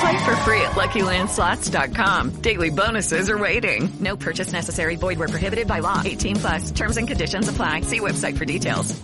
[0.00, 2.40] Play for free at LuckyLandSlots.com.
[2.42, 3.88] Daily bonuses are waiting.
[4.00, 4.96] No purchase necessary.
[4.96, 6.02] Void where prohibited by law.
[6.04, 6.70] 18 plus.
[6.70, 7.82] Terms and conditions apply.
[7.82, 8.94] See website for details.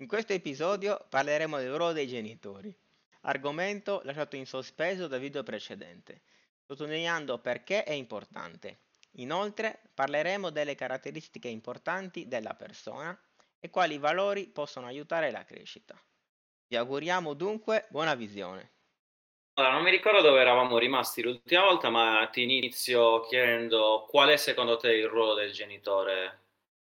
[0.00, 2.74] In questo episodio parleremo del ruolo dei genitori,
[3.20, 6.22] argomento lasciato in sospeso dal video precedente,
[6.66, 8.78] sottolineando perché è importante.
[9.16, 13.14] Inoltre parleremo delle caratteristiche importanti della persona
[13.58, 16.00] e quali valori possono aiutare la crescita.
[16.66, 18.70] Vi auguriamo dunque buona visione.
[19.54, 24.36] Allora, non mi ricordo dove eravamo rimasti l'ultima volta, ma ti inizio chiedendo qual è
[24.36, 26.38] secondo te il ruolo del genitore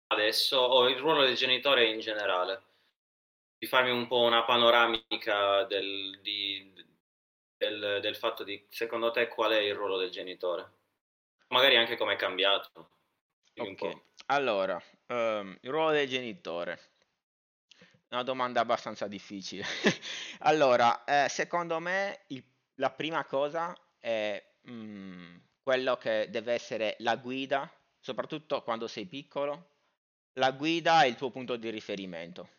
[0.07, 2.63] adesso o il ruolo del genitore in generale.
[3.57, 6.71] Di farmi un po' una panoramica del, di,
[7.57, 10.71] del, del fatto di secondo te qual è il ruolo del genitore.
[11.49, 12.89] Magari anche come è cambiato.
[13.53, 14.05] Dimmi un Ok, po'.
[14.27, 16.79] allora, ehm, il ruolo del genitore.
[18.09, 19.63] Una domanda abbastanza difficile.
[20.39, 22.43] Allora, eh, secondo me il-
[22.77, 29.75] la prima cosa è mm, quello che deve essere la guida, soprattutto quando sei piccolo.
[30.33, 32.49] La guida è il tuo punto di riferimento.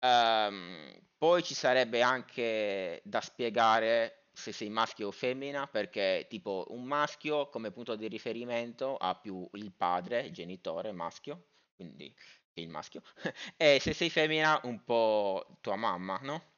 [0.00, 6.84] Ehm, poi ci sarebbe anche da spiegare se sei maschio o femmina, perché tipo un
[6.84, 12.14] maschio come punto di riferimento ha più il padre, il genitore maschio, quindi
[12.54, 13.02] il maschio,
[13.56, 16.57] e se sei femmina un po' tua mamma, no?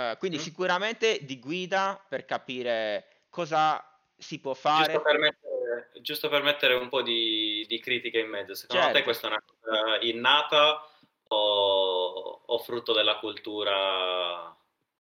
[0.00, 0.40] Eh, quindi Mm.
[0.40, 3.84] sicuramente di guida per capire cosa
[4.16, 4.92] si può fare.
[4.92, 8.88] Giusto per, mettere, giusto per mettere un po' di, di critica in mezzo, secondo te
[8.90, 9.04] Certo.
[9.04, 10.86] questa è una cosa innata
[11.28, 14.54] o, o frutto della cultura?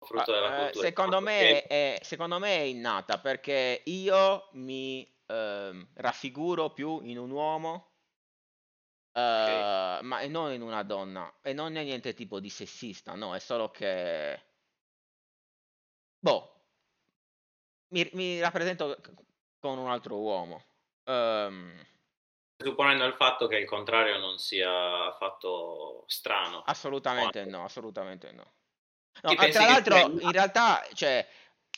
[0.00, 0.86] frutto della Eh, cultura?
[0.86, 7.30] secondo me è, secondo me è innata perché io mi ehm, raffiguro più in un
[7.30, 7.92] uomo,
[9.12, 11.40] eh, ma non in una donna.
[11.42, 14.46] E non è niente tipo di sessista, no, è solo che...
[16.20, 16.52] Boh,
[17.88, 18.98] mi, mi rappresento
[19.58, 20.62] con un altro uomo.
[21.04, 21.86] Ehm,
[22.60, 26.62] Supponendo il fatto che il contrario non sia affatto strano.
[26.66, 28.52] assolutamente no, assolutamente no.
[29.22, 31.26] No, ah, tra l'altro, sia- in realtà, cioè,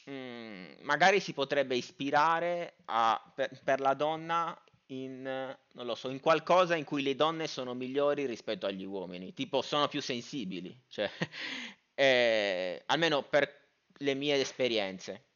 [0.09, 6.21] mm, magari si potrebbe ispirare a- per, per la donna in, non lo so, in
[6.21, 11.11] qualcosa in cui le donne sono migliori rispetto agli uomini, tipo sono più sensibili, cioè,
[11.95, 13.60] eh, almeno per
[14.01, 15.29] le mie esperienze.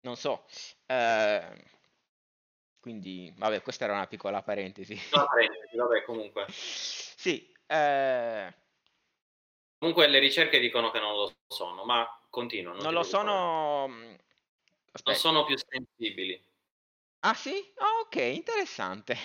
[0.00, 0.44] Non so.
[0.86, 1.64] eh,
[2.80, 4.94] quindi, vabbè, questa era una piccola parentesi.
[5.12, 6.46] No, parentesi, vabbè, comunque.
[7.24, 8.54] Sì, eh,
[9.78, 12.72] Comunque le ricerche dicono che non lo sono, ma continua.
[12.74, 13.86] non ti lo sono...
[13.88, 14.18] mm, Non
[14.92, 15.18] Aspetta.
[15.18, 16.42] sono più sensibili.
[17.20, 17.72] Ah sì?
[17.76, 19.16] Ah, ok, interessante.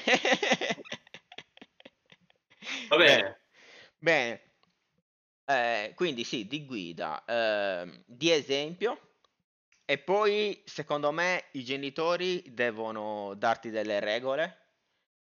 [2.90, 3.42] Va bene.
[3.98, 4.49] Bene.
[5.50, 9.08] Eh, quindi sì, di guida, ehm, di esempio.
[9.86, 14.58] E poi, secondo me, i genitori devono darti delle regole,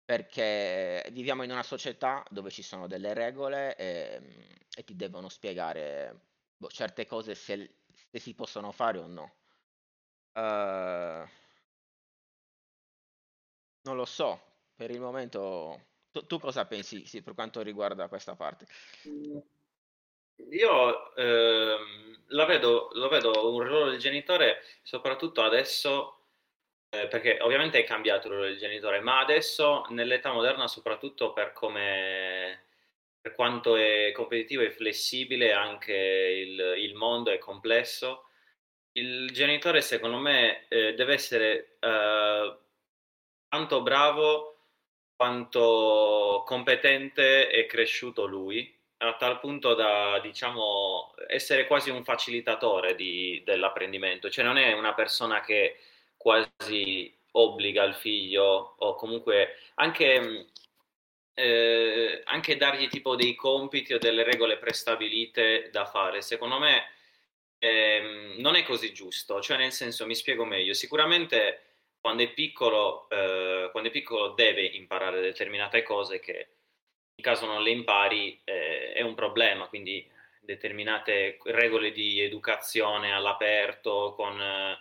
[0.05, 6.19] perché viviamo in una società dove ci sono delle regole e, e ti devono spiegare
[6.57, 7.77] boh, certe cose se,
[8.11, 9.33] se si possono fare o no.
[10.33, 11.27] Eh,
[13.81, 14.39] non lo so,
[14.75, 15.87] per il momento.
[16.11, 18.67] Tu, tu cosa pensi sì, per quanto riguarda questa parte?
[20.51, 26.19] Io ehm, la vedo, lo vedo un ruolo del genitore soprattutto adesso,
[26.89, 31.53] eh, perché ovviamente è cambiato il ruolo del genitore, ma adesso nell'età moderna soprattutto per
[31.53, 32.65] come,
[33.21, 38.27] per quanto è competitivo e flessibile anche il, il mondo è complesso,
[38.93, 42.57] il genitore secondo me eh, deve essere eh,
[43.47, 44.49] tanto bravo
[45.15, 48.72] quanto competente e cresciuto lui
[49.09, 54.93] a tal punto da, diciamo, essere quasi un facilitatore di- dell'apprendimento, cioè non è una
[54.93, 55.77] persona che
[56.17, 60.45] quasi obbliga il figlio o comunque anche mh,
[61.35, 66.85] eh, anche dargli tipo dei compiti o delle regole prestabilite da fare, secondo me
[67.59, 71.61] ehm, non è così giusto, cioè nel senso mi spiego meglio, sicuramente
[71.99, 76.49] quando è piccolo, eh, quando è piccolo deve imparare determinate cose che
[77.15, 84.13] in caso non le impari eh, è un problema, quindi determinate regole di educazione all'aperto,
[84.15, 84.77] con,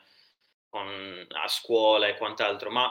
[0.69, 2.90] con, a scuola e quant'altro, ma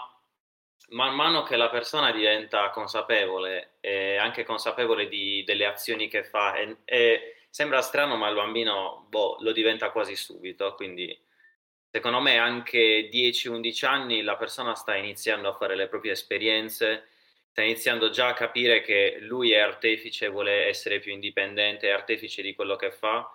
[0.89, 6.55] man mano che la persona diventa consapevole e anche consapevole di, delle azioni che fa,
[6.55, 11.17] e, e sembra strano, ma il bambino boh, lo diventa quasi subito, quindi
[11.89, 17.09] secondo me anche 10-11 anni la persona sta iniziando a fare le proprie esperienze,
[17.51, 22.41] sta iniziando già a capire che lui è artefice, vuole essere più indipendente, è artefice
[22.41, 23.29] di quello che fa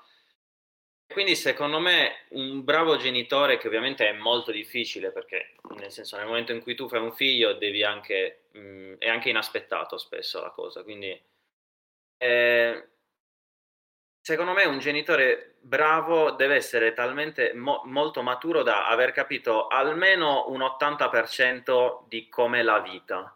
[1.08, 6.26] quindi secondo me un bravo genitore, che ovviamente è molto difficile perché nel senso nel
[6.26, 10.40] momento in cui tu fai un figlio devi anche, mh, mm, è anche inaspettato spesso
[10.40, 11.18] la cosa, quindi
[12.18, 12.88] eh,
[14.20, 20.46] secondo me un genitore bravo deve essere talmente mo- molto maturo da aver capito almeno
[20.48, 23.35] un 80% di com'è la vita.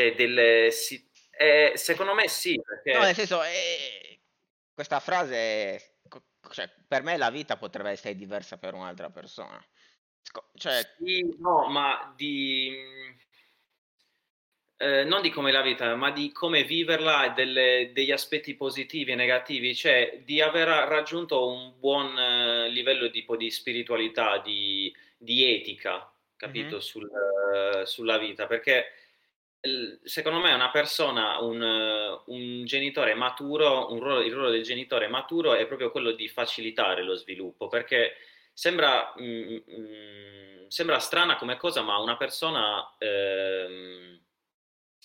[0.00, 1.06] Cioè delle, si,
[1.36, 2.92] eh, secondo me sì, perché...
[2.92, 4.20] No, nel senso, eh,
[4.72, 5.96] questa frase
[6.50, 9.62] cioè, per me la vita potrebbe essere diversa per un'altra persona.
[10.54, 10.94] Cioè...
[10.98, 12.74] Sì, no, ma di...
[14.78, 19.12] Eh, non di come la vita, ma di come viverla e delle, degli aspetti positivi
[19.12, 25.54] e negativi, cioè di aver raggiunto un buon eh, livello di, di spiritualità, di, di,
[25.54, 26.78] etica, capito, mm-hmm.
[26.78, 27.10] Sul,
[27.84, 28.99] sulla vita, perché
[30.04, 31.60] secondo me una persona, un,
[32.26, 37.02] un genitore maturo, un ruolo, il ruolo del genitore maturo è proprio quello di facilitare
[37.02, 38.14] lo sviluppo, perché
[38.52, 44.20] sembra, mm, mm, sembra strana come cosa, ma una persona eh,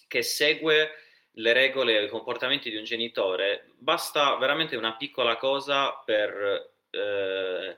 [0.08, 0.92] che segue
[1.32, 6.74] le regole e i comportamenti di un genitore, basta veramente una piccola cosa per...
[6.90, 7.78] Eh,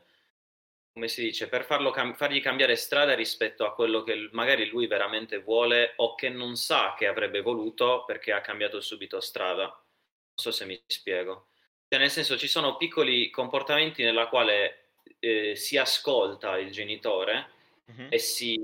[0.97, 5.38] come si dice, per farlo, fargli cambiare strada rispetto a quello che magari lui veramente
[5.38, 9.65] vuole o che non sa che avrebbe voluto perché ha cambiato subito strada.
[9.65, 11.49] Non so se mi spiego.
[11.88, 14.85] Cioè, nel senso, ci sono piccoli comportamenti nella quale
[15.19, 17.47] eh, si ascolta il genitore
[17.85, 18.07] uh-huh.
[18.09, 18.59] e si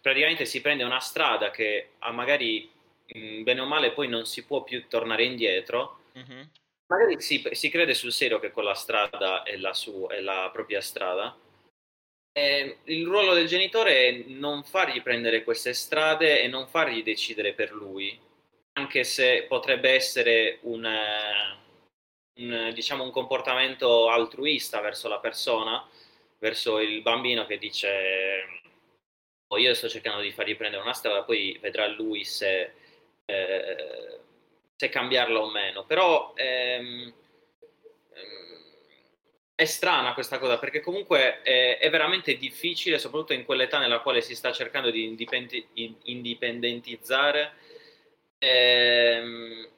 [0.00, 2.68] praticamente si prende una strada che magari
[3.06, 6.00] bene o male poi non si può più tornare indietro.
[6.14, 6.48] Uh-huh
[6.92, 10.80] magari si, si, crede sul serio che quella strada è la, sua, è la propria
[10.80, 11.36] strada.
[12.34, 17.52] E il ruolo del genitore è non fargli prendere queste strade e non fargli decidere
[17.52, 18.18] per lui,
[18.74, 20.88] anche se potrebbe essere un,
[22.40, 25.86] un, diciamo, un comportamento altruista verso la persona,
[26.38, 28.62] verso il bambino che dice
[29.48, 32.72] oh, io sto cercando di fargli prendere una strada, poi vedrà lui se...
[33.26, 34.20] Eh,
[34.82, 37.12] se cambiarla o meno, però ehm,
[38.14, 38.58] ehm,
[39.54, 44.20] è strana questa cosa perché comunque è, è, veramente difficile, soprattutto in quell'età nella quale
[44.22, 45.68] si sta cercando di indipendi-
[46.04, 47.52] indipendentizzare.
[48.38, 49.68] Ehm,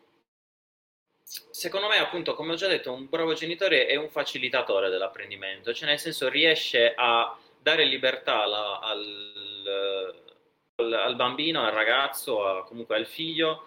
[1.22, 5.88] secondo me, appunto, come ho già detto, un bravo genitore è un facilitatore dell'apprendimento, cioè
[5.88, 10.02] nel senso riesce a dare libertà alla, al,
[10.76, 13.66] al, al, bambino, al ragazzo, a, comunque al figlio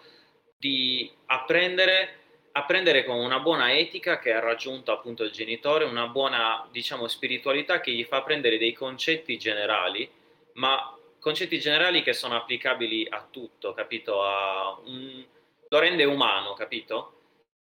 [0.58, 2.16] di apprendere,
[2.52, 7.80] apprendere con una buona etica che ha raggiunto appunto il genitore, una buona diciamo spiritualità
[7.80, 10.10] che gli fa prendere dei concetti generali,
[10.54, 14.22] ma concetti generali che sono applicabili a tutto, capito?
[14.24, 15.24] A un,
[15.68, 17.12] lo rende umano, capito?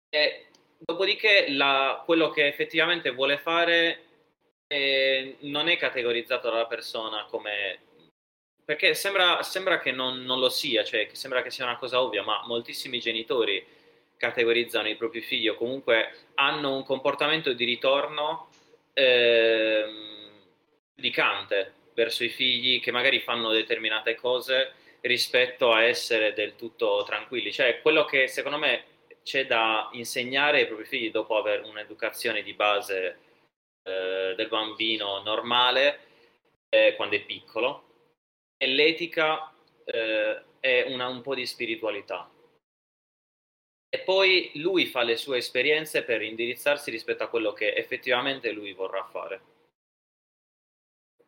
[0.09, 0.47] E
[0.79, 4.03] dopodiché la, quello che effettivamente vuole fare
[4.67, 7.79] eh, non è categorizzato dalla persona come
[8.69, 12.03] perché sembra, sembra che non, non, lo sia, cioè che sembra che sia una cosa
[12.03, 13.65] ovvia, ma moltissimi genitori
[14.15, 18.49] categorizzano i propri figli o comunque hanno un comportamento di ritorno
[18.93, 19.85] eh,
[20.93, 27.51] giudicante verso i figli che magari fanno determinate cose rispetto a essere del tutto tranquilli.
[27.51, 28.83] Cioè, quello che secondo me
[29.23, 33.17] c'è da insegnare ai propri figli dopo aver un'educazione di base
[33.81, 36.01] eh, del bambino normale
[36.69, 37.85] eh, quando è piccolo
[38.61, 39.53] e l'etica
[39.85, 42.29] eh, è una, un po' di spiritualità.
[43.91, 48.73] E poi lui fa le sue esperienze per indirizzarsi rispetto a quello che effettivamente lui
[48.73, 49.41] vorrà fare.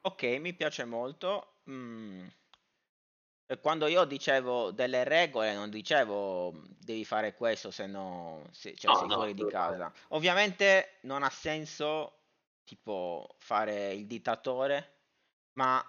[0.01, 1.55] Ok, mi piace molto.
[1.69, 2.27] Mm.
[3.61, 8.99] Quando io dicevo delle regole, non dicevo devi fare questo se no se, cioè, no,
[8.99, 9.91] sei no, fuori di casa.
[10.09, 12.19] Ovviamente non ha senso
[12.63, 14.99] tipo fare il dittatore,
[15.53, 15.83] ma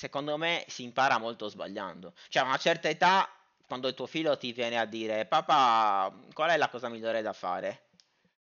[0.00, 2.14] secondo me si impara molto sbagliando.
[2.28, 3.28] Cioè, a una certa età
[3.66, 7.34] quando il tuo figlio ti viene a dire papà, qual è la cosa migliore da
[7.34, 7.88] fare?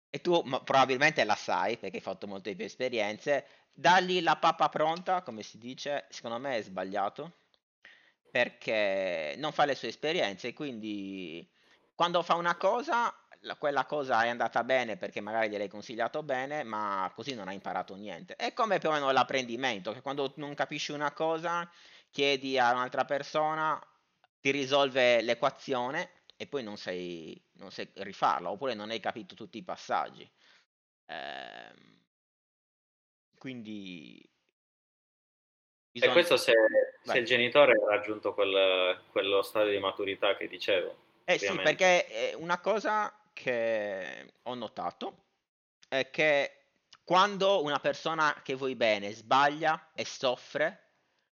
[0.08, 5.20] E tu probabilmente la sai perché hai fatto molte più esperienze, dargli la pappa pronta,
[5.20, 7.34] come si dice, secondo me è sbagliato
[8.30, 11.46] perché non fa le sue esperienze, quindi
[11.94, 13.14] quando fa una cosa,
[13.58, 17.94] quella cosa è andata bene perché magari gliel'hai consigliato bene, ma così non ha imparato
[17.94, 18.36] niente.
[18.36, 21.68] È come più o meno l'apprendimento, che quando non capisci una cosa,
[22.10, 23.80] chiedi a un'altra persona,
[24.40, 29.58] ti risolve l'equazione e poi non sai, non sai rifarla, oppure non hai capito tutti
[29.58, 30.28] i passaggi.
[31.06, 31.72] Eh,
[33.38, 34.24] quindi...
[35.90, 36.10] Bisogna...
[36.10, 36.52] E questo se,
[37.02, 40.96] se, il genitore ha raggiunto quel, quello stadio di maturità che dicevo.
[41.24, 45.24] Eh sì, perché una cosa che ho notato
[45.88, 46.66] è che
[47.02, 50.90] quando una persona che vuoi bene sbaglia e soffre,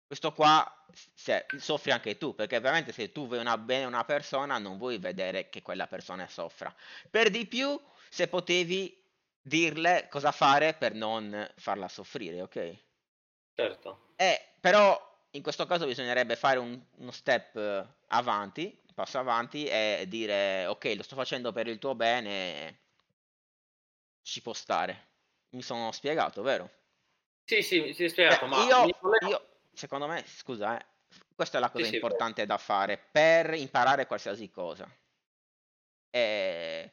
[0.06, 4.58] questo qua se, soffri anche tu, perché ovviamente se tu vuoi una, bene una persona
[4.58, 6.72] non vuoi vedere che quella persona soffra.
[7.10, 9.04] Per di più, se potevi
[9.42, 12.76] dirle cosa fare per non farla soffrire, ok?
[13.54, 14.12] Certo.
[14.14, 20.06] Eh, però in questo caso bisognerebbe fare un, uno step avanti, un passo avanti e
[20.08, 22.78] dire ok, lo sto facendo per il tuo bene,
[24.22, 25.08] ci può stare.
[25.50, 26.70] Mi sono spiegato, vero?
[27.44, 28.86] Sì, sì, mi si è spiegato, eh, ma io,
[29.28, 30.86] io secondo me, scusa, eh,
[31.34, 34.90] questa è la cosa sì, importante sì, da fare per imparare qualsiasi cosa.
[36.08, 36.92] E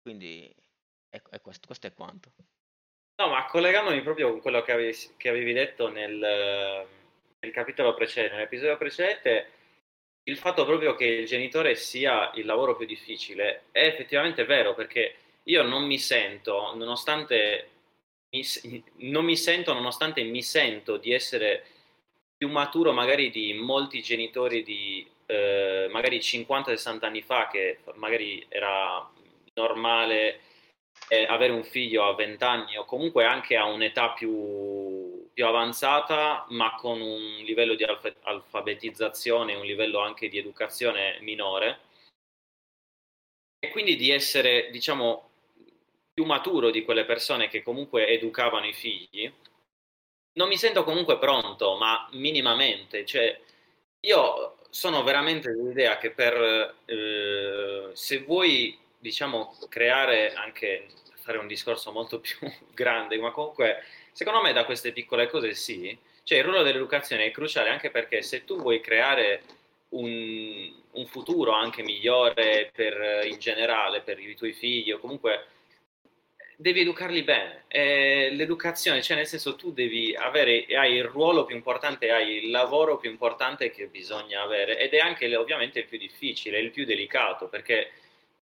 [0.00, 0.54] quindi
[1.08, 2.30] è, è questo, questo, è quanto.
[3.16, 6.16] No, ma collegandomi proprio con quello che avevi, che avevi detto nel,
[7.40, 9.50] nel capitolo precedente, nell'episodio precedente,
[10.28, 15.14] il fatto proprio che il genitore sia il lavoro più difficile è effettivamente vero perché
[15.44, 17.68] io non mi sento, nonostante
[18.30, 21.64] mi, non mi sento, nonostante mi sento di essere
[22.36, 29.08] più maturo magari di molti genitori di eh, magari 50-60 anni fa, che magari era
[29.54, 30.40] normale
[31.08, 36.46] eh, avere un figlio a 20 anni o comunque anche a un'età più, più avanzata,
[36.48, 41.80] ma con un livello di alf- alfabetizzazione, un livello anche di educazione minore.
[43.58, 45.28] E quindi di essere, diciamo,
[46.14, 49.30] più maturo di quelle persone che comunque educavano i figli,
[50.38, 53.04] non mi sento comunque pronto, ma minimamente.
[53.04, 53.38] Cioè,
[54.06, 61.92] io sono veramente dell'idea che per eh, se vuoi, diciamo, creare anche fare un discorso
[61.92, 62.38] molto più
[62.72, 63.82] grande, ma comunque,
[64.16, 65.94] secondo me, da queste piccole cose sì.
[66.22, 69.42] Cioè, il ruolo dell'educazione è cruciale anche perché se tu vuoi creare
[69.90, 75.48] un, un futuro anche migliore per, in generale per i tuoi figli o comunque
[76.56, 77.64] devi educarli bene.
[77.68, 82.50] Eh, l'educazione, cioè nel senso tu devi avere, hai il ruolo più importante, hai il
[82.50, 86.86] lavoro più importante che bisogna avere ed è anche ovviamente il più difficile, il più
[86.86, 87.90] delicato, perché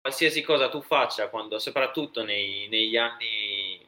[0.01, 3.84] qualsiasi cosa tu faccia, quando, soprattutto nei, negli anni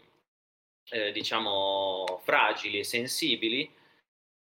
[0.90, 3.74] eh, diciamo fragili e sensibili,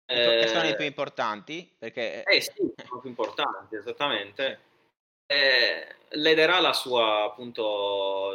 [0.04, 1.70] che sono i più importanti?
[1.78, 2.22] Perché...
[2.24, 4.60] Eh sì, sono più importanti, esattamente.
[5.26, 8.34] Eh, lederà la sua appunto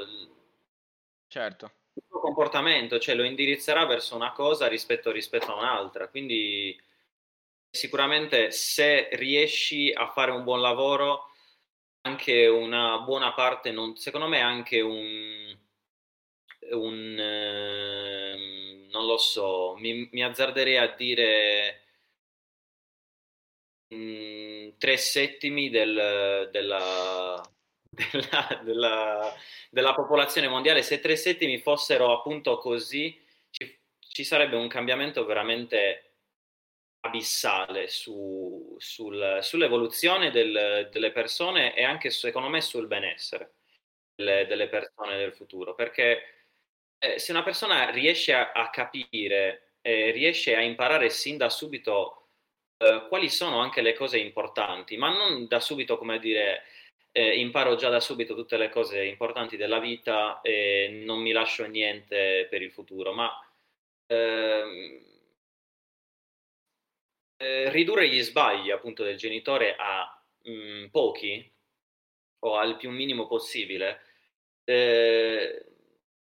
[1.27, 1.71] Certo.
[1.93, 6.07] Il suo comportamento, cioè lo indirizzerà verso una cosa rispetto, rispetto a un'altra.
[6.07, 6.79] Quindi
[7.69, 11.31] sicuramente se riesci a fare un buon lavoro,
[12.01, 15.55] anche una buona parte, non, secondo me anche un,
[16.71, 18.57] un eh,
[18.91, 21.81] non lo so, mi, mi azzarderei a dire
[23.87, 27.41] mh, mm, tre settimi del, della,
[27.89, 29.35] della, della,
[29.69, 33.19] della, popolazione mondiale, se tre settimi fossero appunto così,
[33.49, 36.03] ci, ci sarebbe un cambiamento veramente
[37.01, 43.53] abissale su, sul, sull'evoluzione del, delle persone e anche secondo me sul benessere
[44.15, 45.75] delle, delle persone del futuro.
[45.75, 46.36] Perché
[46.99, 52.27] eh, se una persona riesce a, a capire, eh, riesce a imparare sin da subito
[52.77, 56.63] eh, quali sono anche le cose importanti, ma non da subito come dire
[57.11, 61.65] eh, imparo già da subito tutte le cose importanti della vita e non mi lascio
[61.65, 63.31] niente per il futuro, ma
[64.07, 65.05] ehm,
[67.37, 71.51] eh, ridurre gli sbagli appunto del genitore a mh, mm, pochi
[72.39, 74.01] o al più minimo possibile,
[74.63, 75.65] eh,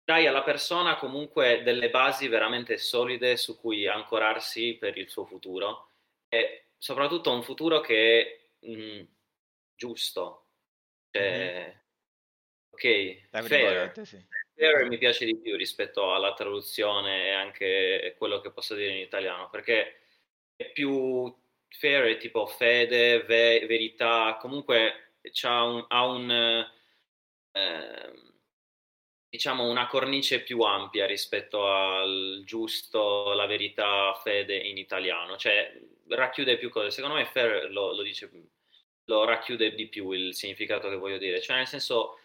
[0.08, 5.90] dai alla persona comunque delle basi veramente solide su cui ancorarsi per il suo futuro
[6.30, 9.02] e soprattutto un futuro che è mh,
[9.74, 10.46] giusto,
[11.10, 11.78] cioè,
[12.70, 14.06] ok, fair.
[14.06, 14.26] Sì.
[14.54, 19.02] fair mi piace di più rispetto alla traduzione e anche quello che posso dire in
[19.02, 20.00] italiano, perché
[20.56, 21.30] è più
[21.68, 26.30] fair è tipo fede, ve- verità, comunque un, ha un,
[27.52, 28.12] eh,
[29.28, 35.72] diciamo una cornice più ampia rispetto al giusto, la verità, fede in italiano, cioè
[36.08, 36.90] racchiude più cose.
[36.90, 38.30] Secondo me fair lo, lo dice,
[39.04, 42.18] lo racchiude di più il significato che voglio dire, cioè nel senso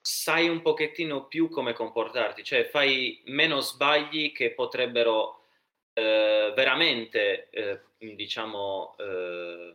[0.00, 5.46] sai un pochettino più come comportarti, cioè fai meno sbagli che potrebbero
[5.92, 9.74] eh, veramente, eh, diciamo, eh,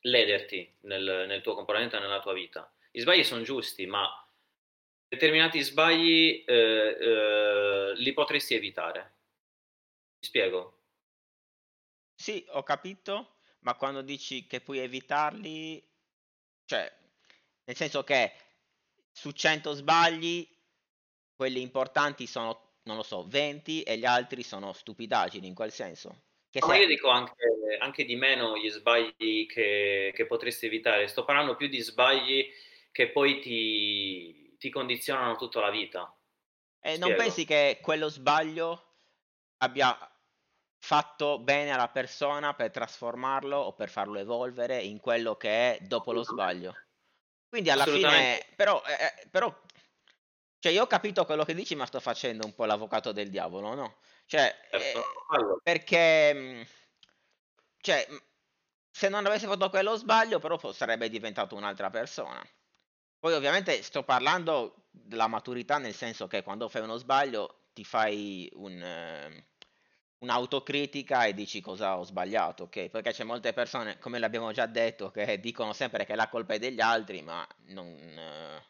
[0.00, 2.70] lederti nel, nel, tuo comportamento e nella tua vita.
[2.90, 4.19] Gli sbagli sono giusti, ma
[5.10, 9.00] determinati sbagli eh, eh, li potresti evitare.
[10.20, 10.78] Mi spiego?
[12.14, 15.84] Sì, ho capito, ma quando dici che puoi evitarli,
[16.64, 16.90] cioè,
[17.64, 18.32] nel senso che
[19.10, 20.46] su 100 sbagli,
[21.34, 26.22] quelli importanti sono, non lo so, 20 e gli altri sono stupidaggini in quel senso.
[26.50, 27.34] Che Ma io dico anche,
[27.80, 32.48] anche, di meno gli sbagli che, che, potresti evitare, sto parlando più di sbagli
[32.92, 36.14] che poi ti, ti condizionano tutta la vita.
[36.82, 38.94] E non pensi che quello sbaglio
[39.58, 39.96] abbia
[40.78, 46.12] fatto bene alla persona per trasformarlo o per farlo evolvere in quello che è dopo
[46.12, 46.76] lo sbaglio?
[47.48, 49.52] Quindi alla fine, però, eh, eh, però,
[50.58, 53.74] cioè io ho capito quello che dici, ma sto facendo un po' l'avvocato del diavolo,
[53.74, 53.96] no?
[54.26, 54.98] Cioè, certo.
[54.98, 56.62] eh, perché, mm,
[57.78, 58.06] cioè,
[58.90, 62.46] se non avessi fatto quello sbaglio, però sarebbe diventato un'altra persona.
[63.20, 68.50] Poi ovviamente sto parlando della maturità, nel senso che quando fai uno sbaglio ti fai
[68.54, 68.82] un...
[68.82, 69.44] Eh,
[70.20, 72.88] un'autocritica e dici cosa ho sbagliato, ok?
[72.88, 76.58] Perché c'è molte persone, come l'abbiamo già detto, che dicono sempre che la colpa è
[76.58, 78.66] degli altri, ma non, eh,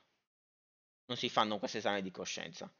[1.07, 2.73] non si fanno questo esame di coscienza.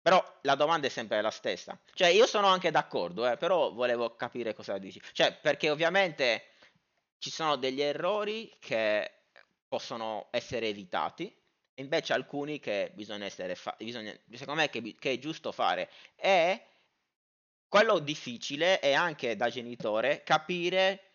[0.00, 1.80] Però la domanda è sempre la stessa.
[1.94, 5.00] Cioè, io sono anche d'accordo, eh, però volevo capire cosa dici.
[5.12, 6.50] Cioè, perché ovviamente
[7.18, 9.21] ci sono degli errori che
[9.72, 11.34] possono essere evitati,
[11.72, 15.88] e invece alcuni che bisogna essere fa- bisogna, secondo me che, che è giusto fare.
[16.14, 16.66] E
[17.68, 21.12] quello difficile è anche da genitore capire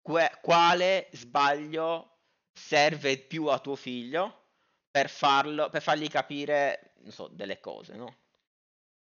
[0.00, 2.16] que- quale sbaglio
[2.52, 4.46] serve più a tuo figlio
[4.90, 8.16] per, farlo, per fargli capire so, delle cose, no?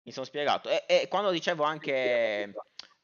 [0.02, 0.68] Mi sono spiegato.
[0.68, 2.52] E, e quando dicevo anche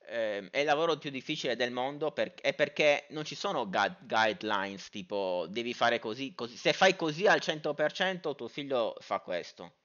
[0.07, 4.05] eh, è il lavoro più difficile del mondo per, è perché non ci sono gu-
[4.05, 6.55] guidelines tipo devi fare così, così.
[6.57, 9.75] Se fai così al 100% tuo figlio fa questo.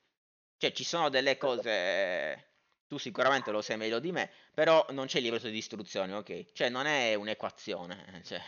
[0.57, 2.51] Cioè ci sono delle cose
[2.87, 6.53] tu sicuramente lo sai meglio di me, però non c'è il libretto di istruzioni, ok?
[6.53, 8.41] Cioè non è un'equazione, cioè...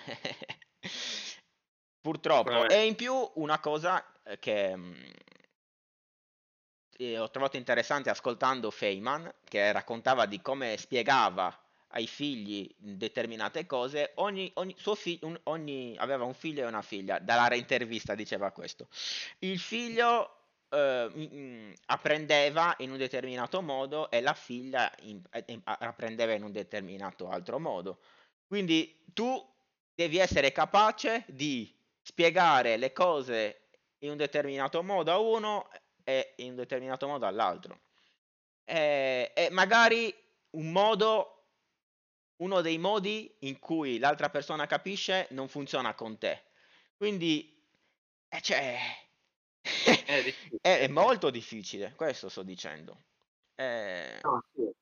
[1.99, 2.69] purtroppo.
[2.69, 5.13] E in più una cosa eh, che mh,
[7.03, 11.64] mm, ho trovato interessante ascoltando Feynman, che raccontava di come spiegava
[11.95, 16.83] ai figli determinate cose, ogni, ogni, suo figlio, un, ogni, aveva un figlio e una
[16.83, 18.89] figlia, dalla intervista diceva questo.
[19.39, 20.39] Il figlio
[20.71, 27.29] eh, apprendeva in un determinato modo e la figlia in, in, apprendeva in un determinato
[27.29, 28.01] altro modo.
[28.47, 29.43] Quindi tu
[29.95, 35.69] devi essere capace di spiegare le cose in un determinato modo a uno
[36.03, 37.81] e in un determinato modo all'altro.
[38.65, 40.13] E, e magari
[40.51, 41.34] un modo
[42.37, 46.43] uno dei modi in cui l'altra persona capisce non funziona con te.
[46.97, 47.63] Quindi,
[48.29, 48.79] eh, cioè,
[50.61, 53.03] è, è, molto difficile, questo sto dicendo.
[53.55, 54.19] Eh...
[54.23, 54.73] No, sì.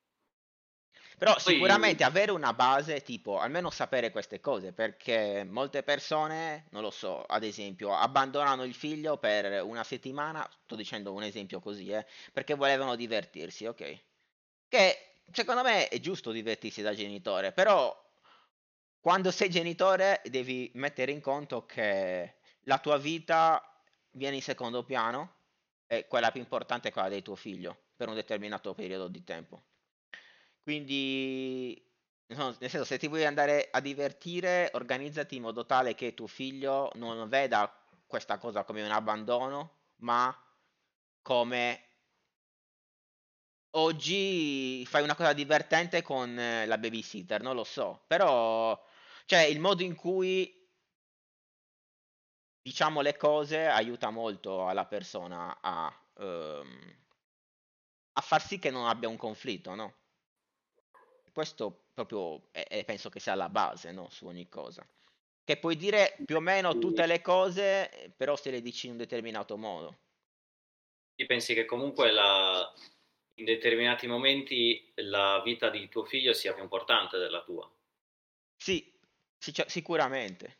[1.23, 1.55] Però Poi...
[1.55, 7.23] sicuramente avere una base, tipo, almeno sapere queste cose, perché molte persone, non lo so,
[7.23, 12.55] ad esempio, abbandonano il figlio per una settimana, sto dicendo un esempio così, eh, perché
[12.55, 14.01] volevano divertirsi, ok?
[14.67, 17.99] Che secondo me è giusto divertirsi da genitore, però
[19.01, 23.61] quando sei genitore devi mettere in conto che la tua vita
[24.13, 25.35] viene in secondo piano
[25.87, 29.63] e quella più importante è quella del tuo figlio per un determinato periodo di tempo.
[30.63, 31.85] Quindi,
[32.27, 36.91] nel senso, se ti vuoi andare a divertire, organizzati in modo tale che tuo figlio
[36.95, 37.73] non veda
[38.07, 40.33] questa cosa come un abbandono, ma
[41.23, 41.92] come
[43.73, 48.81] oggi fai una cosa divertente con la babysitter, non lo so, però
[49.27, 50.61] cioè il modo in cui
[52.63, 56.97] diciamo le cose aiuta molto alla persona a, ehm,
[58.13, 59.95] a far sì che non abbia un conflitto, no?
[61.33, 64.09] Questo proprio è, penso che sia la base, no?
[64.11, 64.87] Su ogni cosa.
[65.45, 68.99] Che puoi dire più o meno tutte le cose, però se le dici in un
[68.99, 69.97] determinato modo.
[71.15, 72.73] Ti pensi che comunque la,
[73.43, 77.69] in determinati momenti la vita di tuo figlio sia più importante della tua?
[78.57, 78.91] Sì,
[79.37, 80.59] Sic- sicuramente.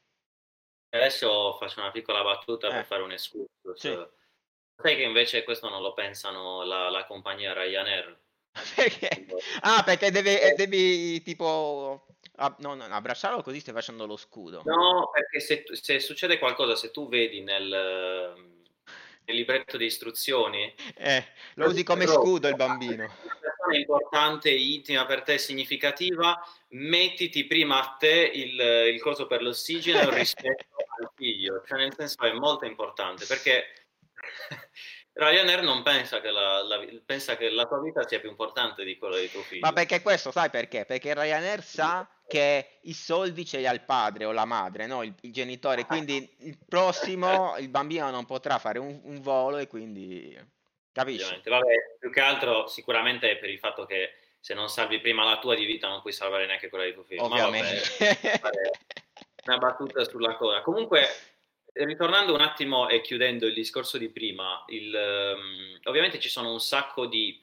[0.91, 2.73] Adesso faccio una piccola battuta Eh.
[2.73, 3.49] per fare un excursus.
[3.77, 3.97] Sì.
[4.75, 8.21] Sai che invece questo non lo pensano la, la compagnia Ryanair?
[8.75, 9.27] Perché?
[9.61, 14.63] Ah, perché devi, eh, devi tipo ah, no, no, abbracciarlo così stai facendo lo scudo.
[14.65, 18.52] No, perché se, se succede qualcosa, se tu vedi nel,
[19.25, 20.75] nel libretto di istruzioni...
[20.97, 23.05] Eh, lo usi come Però- scudo il bambino.
[23.05, 28.59] Una persona importante, intima per te, significativa, mettiti prima a te il,
[28.93, 30.67] il coso per l'ossigeno rispetto
[31.01, 31.63] al figlio.
[31.67, 33.65] Cioè, nel senso, è molto importante perché
[35.15, 38.97] Ryanair non pensa che la, la- pensa che la tua vita sia più importante di
[38.97, 39.61] quella di tuo figlio.
[39.67, 40.85] Ma perché questo, sai perché?
[40.87, 45.03] Perché Ryanair sa che i soldi ce li ha il padre o la madre, no?
[45.03, 45.85] Il, il genitore.
[45.85, 50.35] Quindi il prossimo, il bambino non potrà fare un, un volo e quindi...
[50.91, 51.41] Capisci?
[51.45, 55.55] Vabbè, più che altro sicuramente per il fatto che se non salvi prima la tua
[55.55, 57.29] di vita non puoi salvare neanche quella di tuo figlio.
[57.29, 57.79] Ma vabbè, Ovviamente.
[58.39, 58.71] fare
[59.45, 60.63] una battuta sulla cosa.
[60.63, 61.07] Comunque,
[61.75, 66.61] ritornando un attimo e chiudendo il discorso di prima, il, ehm, ovviamente ci sono un
[66.61, 67.43] sacco di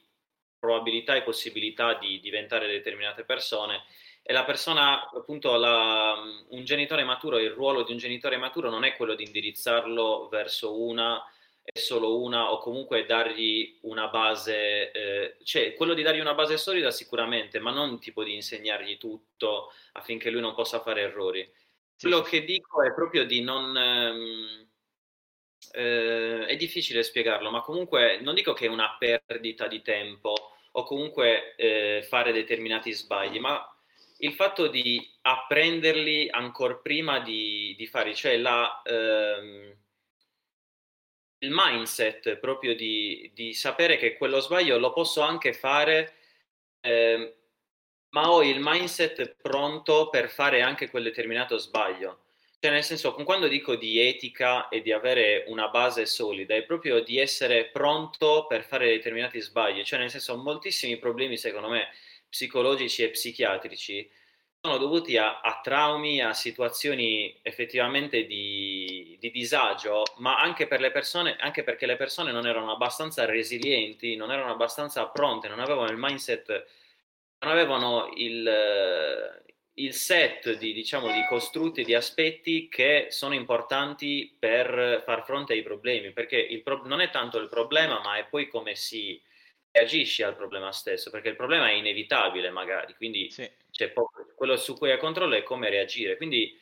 [0.59, 3.83] probabilità e possibilità di diventare determinate persone
[4.29, 6.13] e la persona, appunto, la-
[6.49, 10.79] un genitore maturo, il ruolo di un genitore maturo non è quello di indirizzarlo verso
[10.79, 11.19] una
[11.63, 16.57] e solo una o comunque dargli una base, eh, cioè quello di dargli una base
[16.57, 21.41] solida sicuramente, ma non tipo di insegnargli tutto affinché lui non possa fare errori.
[21.95, 23.75] Sì, Quello che dico è proprio di non...
[23.75, 24.67] ehm,
[25.73, 30.33] eh, è difficile spiegarlo, ma comunque non dico che è una perdita di tempo
[30.71, 33.63] o comunque eh, fare determinati sbagli, ma
[34.21, 39.77] il fatto di apprenderli ancora prima di, di fare, cioè la, ehm,
[41.39, 46.15] il mindset proprio di, di sapere che quello sbaglio lo posso anche fare,
[46.81, 47.33] ehm,
[48.09, 52.23] ma ho il mindset pronto per fare anche quel determinato sbaglio.
[52.59, 57.01] Cioè, nel senso, quando dico di etica e di avere una base solida, è proprio
[57.01, 59.81] di essere pronto per fare determinati sbagli.
[59.83, 61.87] Cioè, nel senso, moltissimi problemi, secondo me,
[62.29, 64.09] psicologici e psichiatrici
[64.61, 70.91] sono dovuti a, a traumi, a situazioni effettivamente di, di disagio, ma anche per le
[70.91, 75.89] persone, anche perché le persone non erano abbastanza resilienti, non erano abbastanza pronte, non avevano
[75.89, 76.65] il mindset,
[77.39, 79.41] non avevano il,
[79.75, 85.63] il set di, diciamo, di costrutti, di aspetti che sono importanti per far fronte ai
[85.63, 89.21] problemi, perché il pro- non è tanto il problema, ma è poi come si
[89.71, 93.49] reagisce al problema stesso, perché il problema è inevitabile magari, quindi sì.
[93.71, 96.17] c'è poco, quello su cui hai controllo è come reagire.
[96.17, 96.59] Quindi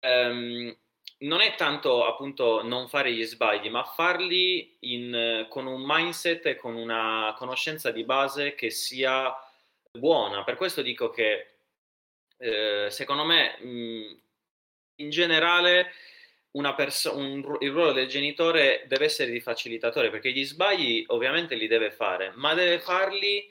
[0.00, 0.76] ehm,
[1.18, 6.56] non è tanto appunto non fare gli sbagli, ma farli in, con un mindset e
[6.56, 9.34] con una conoscenza di base che sia
[9.90, 10.44] buona.
[10.44, 11.56] Per questo dico che
[12.38, 14.20] eh, secondo me mh,
[14.96, 15.92] in generale
[16.74, 21.66] perso- un il ruolo del genitore deve essere di facilitatore perché gli sbagli ovviamente li
[21.66, 23.50] deve fare, ma deve farli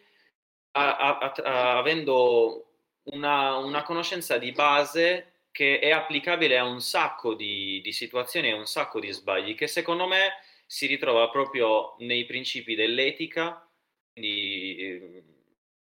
[0.71, 2.67] a- a- a- avendo
[3.11, 8.51] una, una conoscenza di base che è applicabile a un sacco di, di situazioni e
[8.53, 10.31] a un sacco di sbagli, che secondo me
[10.65, 13.67] si ritrova proprio nei principi dell'etica,
[14.13, 15.23] quindi eh,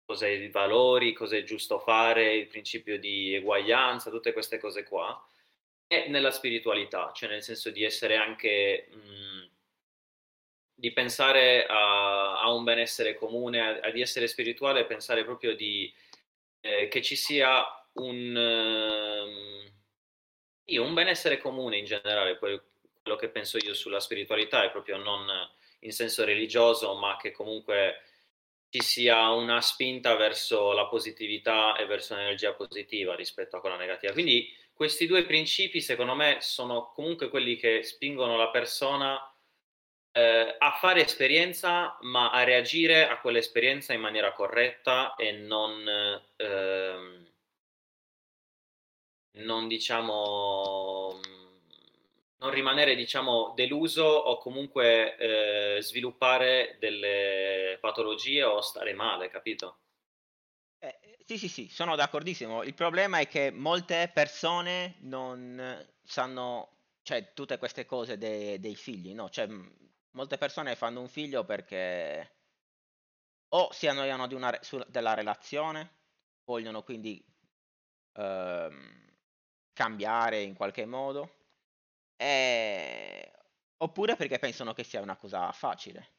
[0.04, 5.22] cos'è i valori, cos'è giusto fare, il principio di eguaglianza, tutte queste cose qua,
[5.92, 8.88] e nella spiritualità, cioè nel senso di essere anche...
[8.90, 9.50] mh,
[10.74, 15.92] di pensare a, a un benessere comune, a, a di essere spirituale pensare proprio di,
[16.60, 18.34] eh, che ci sia un,
[20.64, 22.62] sì, un benessere comune in generale, quel-
[23.00, 25.26] quello che penso io sulla spiritualità è proprio non
[25.80, 28.02] in senso religioso, ma che comunque
[28.70, 34.12] ci sia una spinta verso la positività e verso l'energia positiva rispetto a quella negativa.
[34.12, 39.32] Quindi questi due principi, secondo me, sono comunque quelli che spingono la persona
[40.12, 45.84] eh, a fare esperienza, ma a reagire a quell'esperienza in maniera corretta e non,
[46.36, 47.26] ehm,
[49.32, 51.20] non diciamo,
[52.38, 59.78] non rimanere diciamo deluso o comunque eh, sviluppare delle patologie o stare male, capito?
[60.78, 62.62] Eh, sì, sì, sì, sono d'accordissimo.
[62.62, 69.14] Il problema è che molte persone non sanno, cioè, tutte queste cose de- dei figli,
[69.14, 69.28] no?
[69.30, 69.70] Cioè, m-
[70.12, 72.36] molte persone fanno un figlio perché
[73.54, 75.90] o si annoiano di una re- su- della relazione,
[76.44, 77.24] vogliono quindi
[78.14, 79.12] ehm,
[79.72, 81.34] cambiare in qualche modo,
[82.16, 83.32] e-
[83.78, 86.14] oppure perché pensano che sia una cosa facile.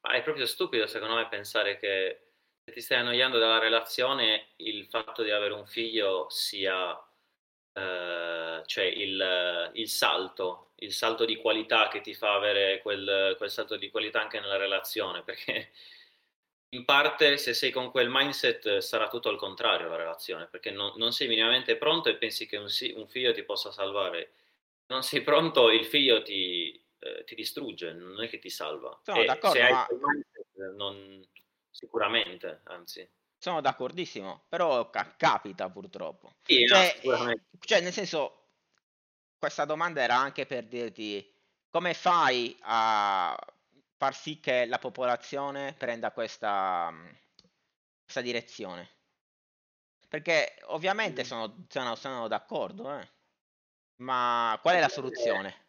[0.00, 2.25] Ma è proprio stupido secondo me pensare che
[2.66, 7.00] se ti stai annoiando dalla relazione, il fatto di avere un figlio sia
[7.72, 13.50] eh, cioè il, il, salto, il salto di qualità che ti fa avere quel, quel
[13.52, 15.70] salto di qualità anche nella relazione, perché
[16.74, 20.92] in parte se sei con quel mindset sarà tutto al contrario la relazione, perché non,
[20.96, 24.32] non sei minimamente pronto e pensi che un, un, figlio ti possa salvare.
[24.86, 28.98] Non sei pronto, il figlio ti, eh, ti distrugge, non è che ti salva.
[29.04, 29.86] Sono e d'accordo, ma...
[29.90, 31.24] mindset, non,
[31.76, 33.08] sicuramente, anzi.
[33.38, 36.36] Sono d'accordissimo, però ca- capita purtroppo.
[36.42, 38.52] Sì, cioè, no, cioè, nel senso,
[39.38, 41.34] questa domanda era anche per dirti
[41.68, 43.36] come fai a
[43.98, 46.90] far sì che la popolazione prenda questa,
[48.02, 48.94] questa direzione.
[50.08, 53.08] Perché ovviamente sono, sono, sono d'accordo, eh.
[53.96, 55.65] ma qual è la soluzione?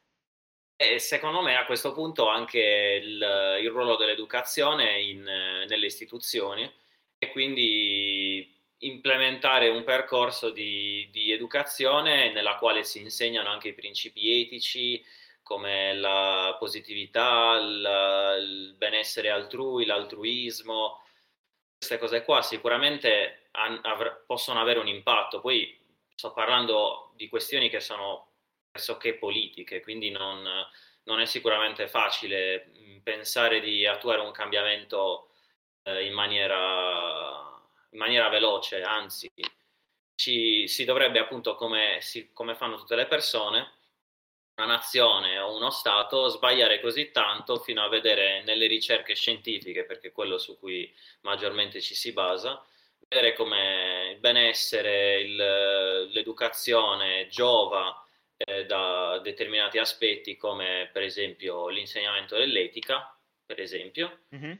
[0.98, 6.72] Secondo me a questo punto anche il, il ruolo dell'educazione in, nelle istituzioni
[7.18, 14.40] e quindi implementare un percorso di, di, educazione nella quale si insegnano anche i principi
[14.40, 15.04] etici
[15.42, 21.02] come la positività, il, il benessere altrui, l'altruismo,
[21.78, 25.40] queste cose qua sicuramente han, avr- possono avere un impatto.
[25.40, 25.76] Poi
[26.14, 28.27] sto parlando di questioni che sono
[28.78, 30.48] pressoché politiche, quindi non,
[31.04, 32.72] non è sicuramente facile
[33.04, 35.32] pensare di attuare un cambiamento
[35.84, 37.60] eh, in, maniera,
[37.90, 39.32] in, maniera, veloce, anzi
[40.16, 43.72] ci, si dovrebbe appunto come, si, come fanno tutte le persone,
[44.58, 50.10] una nazione o uno Stato sbagliare così tanto fino a vedere nelle ricerche scientifiche, perché
[50.10, 52.64] è quello su cui maggiormente ci si basa,
[53.08, 58.02] vedere come il benessere, il, l'educazione giova
[58.38, 64.54] eh, da determinati aspetti come per esempio l'insegnamento dell'etica, per esempio, mm-hmm.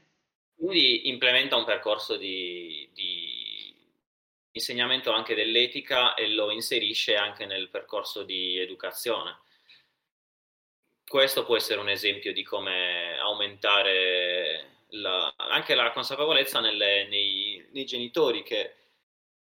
[0.58, 3.76] Quindi implementa un percorso di, di,
[4.52, 9.38] insegnamento anche dell'etica e lo inserisce anche nel percorso di educazione.
[11.08, 17.86] Questo può essere un esempio di come aumentare la, anche la consapevolezza nelle, nei, nei,
[17.86, 18.74] genitori che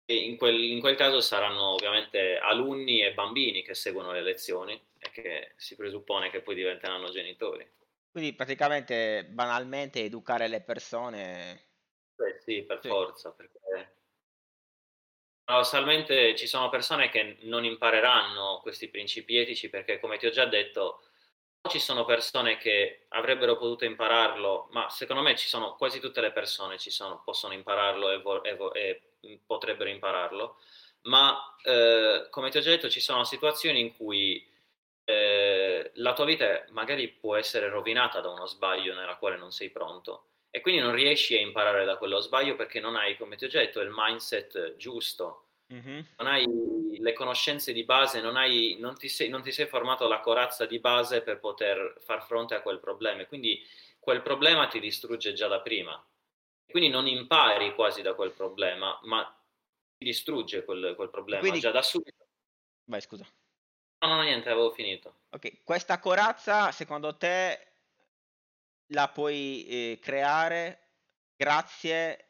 [0.06, 5.10] in quel, in quel caso saranno ovviamente alunni e bambini che seguono le lezioni e
[5.10, 7.68] che si presuppone che poi diventeranno genitori.
[8.10, 11.64] Quindi praticamente, banalmente, educare le persone...
[12.14, 12.88] Beh, sì, per sì.
[12.88, 13.58] forza, perché
[15.46, 20.44] paradossalmente ci sono persone che non impareranno questi principi etici perché, come ti ho già
[20.44, 21.02] detto,
[21.68, 26.32] ci sono persone che avrebbero potuto impararlo, ma secondo me ci sono quasi tutte le
[26.32, 30.58] persone sono, possono impararlo e, vo- e, vo- e, potrebbero impararlo,
[31.02, 34.44] ma eh, come ti ho già detto ci sono situazioni in cui
[35.04, 39.70] eh, la tua vita magari può essere rovinata da uno sbaglio nella quale non sei
[39.70, 43.44] pronto e quindi non riesci a imparare da quello sbaglio perché non hai, come ti
[43.44, 46.00] ho detto, il mindset giusto, mm-hmm.
[46.16, 46.46] non hai
[46.98, 50.64] le conoscenze di base, non, hai, non, ti sei, non ti sei formato la corazza
[50.64, 53.62] di base per poter far fronte a quel problema e quindi
[54.00, 56.02] quel problema ti distrugge già da prima.
[56.76, 59.24] Quindi non impari quasi da quel problema, ma
[59.96, 61.58] ti distrugge quel, quel problema quindi...
[61.58, 62.26] già da subito.
[62.84, 63.26] Vai, scusa.
[64.00, 65.20] No, no, niente, avevo finito.
[65.30, 67.66] Ok, questa corazza secondo te
[68.88, 70.90] la puoi eh, creare
[71.34, 72.26] grazie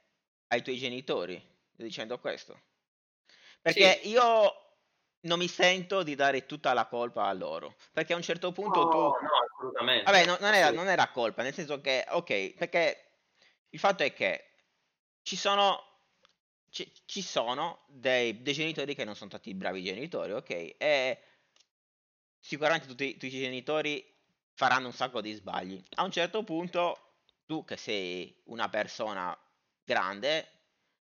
[0.46, 2.56] ai tuoi genitori, dicendo questo?
[3.60, 4.10] Perché sì.
[4.10, 4.76] io
[5.22, 8.84] non mi sento di dare tutta la colpa a loro, perché a un certo punto
[8.84, 8.96] no, tu...
[8.96, 9.16] No,
[9.50, 10.04] assolutamente.
[10.04, 13.05] Vabbè, no, non, era, non era colpa, nel senso che, ok, perché
[13.76, 14.52] il fatto è che
[15.20, 15.82] ci sono
[16.70, 20.74] ci, ci sono dei, dei, genitori che non sono stati bravi genitori, ok?
[20.78, 21.20] E
[22.38, 24.04] sicuramente tutti, tutti, i genitori
[24.54, 25.82] faranno un sacco di sbagli.
[25.96, 29.38] A un certo punto, tu che sei una persona
[29.84, 30.48] grande,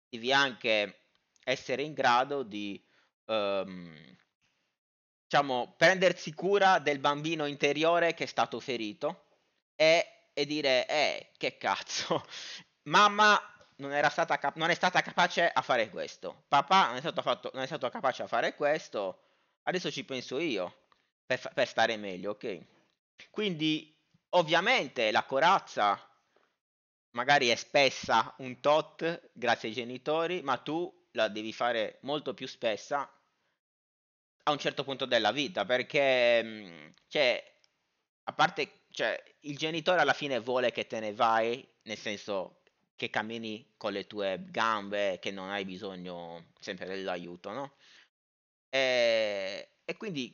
[0.09, 1.01] devi anche
[1.43, 2.83] essere in grado di,
[3.25, 4.17] um,
[5.23, 9.25] diciamo, prendersi cura del bambino interiore che è stato ferito
[9.75, 12.23] e, e dire, eh, che cazzo,
[12.89, 13.39] mamma
[13.77, 17.21] non, era stata cap- non è stata capace a fare questo, papà non è stato,
[17.21, 19.21] fatto, non è stato capace a fare questo,
[19.63, 20.87] adesso ci penso io
[21.25, 22.59] per, per stare meglio, ok?
[23.31, 23.97] Quindi
[24.31, 25.99] ovviamente la corazza
[27.11, 32.45] magari è spessa un tot grazie ai genitori, ma tu la devi fare molto più
[32.45, 33.09] spessa
[34.47, 37.41] a un certo punto della vita, perché mm, cioè,
[38.25, 42.61] a parte cioè, il genitore alla fine vuole che te ne vai, nel senso
[42.95, 47.75] che cammini con le tue gambe, che non hai bisogno sempre dell'aiuto, no?
[48.69, 50.33] E, e quindi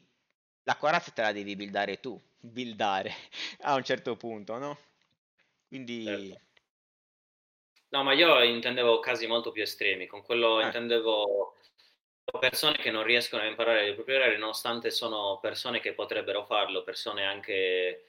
[0.62, 3.12] la corazza te la devi buildare tu, buildare
[3.62, 4.78] a un certo punto, no?
[5.67, 6.06] Quindi...
[6.06, 6.50] Certo.
[7.89, 10.65] No, ma io intendevo casi molto più estremi, con quello Eh.
[10.65, 11.58] intendevo
[12.39, 16.84] persone che non riescono a imparare i propri errori, nonostante sono persone che potrebbero farlo,
[16.84, 18.06] persone anche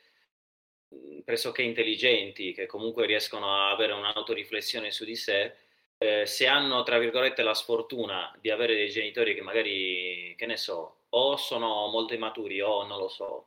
[1.24, 5.55] pressoché intelligenti, che comunque riescono a avere un'autoriflessione su di sé,
[5.98, 10.57] eh, se hanno, tra virgolette, la sfortuna di avere dei genitori che magari, che ne
[10.57, 13.46] so, o sono molto immaturi o non lo so,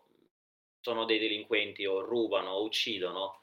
[0.80, 3.40] sono dei delinquenti o rubano o uccidono,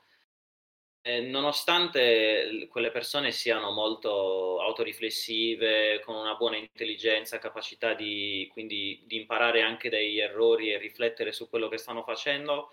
[1.04, 9.16] eh, nonostante quelle persone siano molto autoriflessive, con una buona intelligenza, capacità di, quindi, di
[9.16, 12.72] imparare anche dagli errori e riflettere su quello che stanno facendo,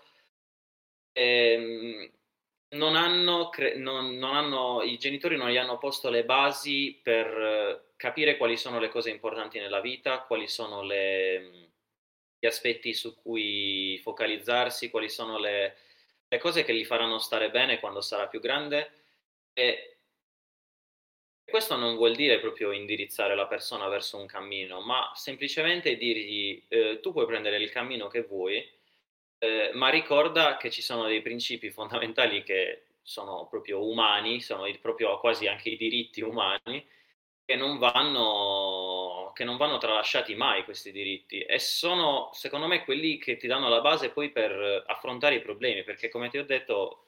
[1.12, 2.10] ehm,
[2.76, 7.26] non hanno, cre- non- non hanno- i genitori non gli hanno posto le basi per
[7.26, 11.70] eh, capire quali sono le cose importanti nella vita, quali sono le-
[12.38, 15.76] gli aspetti su cui focalizzarsi, quali sono le,
[16.28, 18.90] le cose che gli faranno stare bene quando sarà più grande.
[19.52, 19.98] E
[21.44, 27.00] questo non vuol dire proprio indirizzare la persona verso un cammino, ma semplicemente dirgli eh,
[27.00, 28.66] tu puoi prendere il cammino che vuoi,
[29.40, 35.18] eh, ma ricorda che ci sono dei principi fondamentali che sono proprio umani, sono proprio
[35.18, 36.86] quasi anche i diritti umani,
[37.44, 41.40] che non vanno, che non vanno tralasciati mai questi diritti.
[41.40, 45.82] E sono secondo me quelli che ti danno la base poi per affrontare i problemi,
[45.84, 47.06] perché come ti ho detto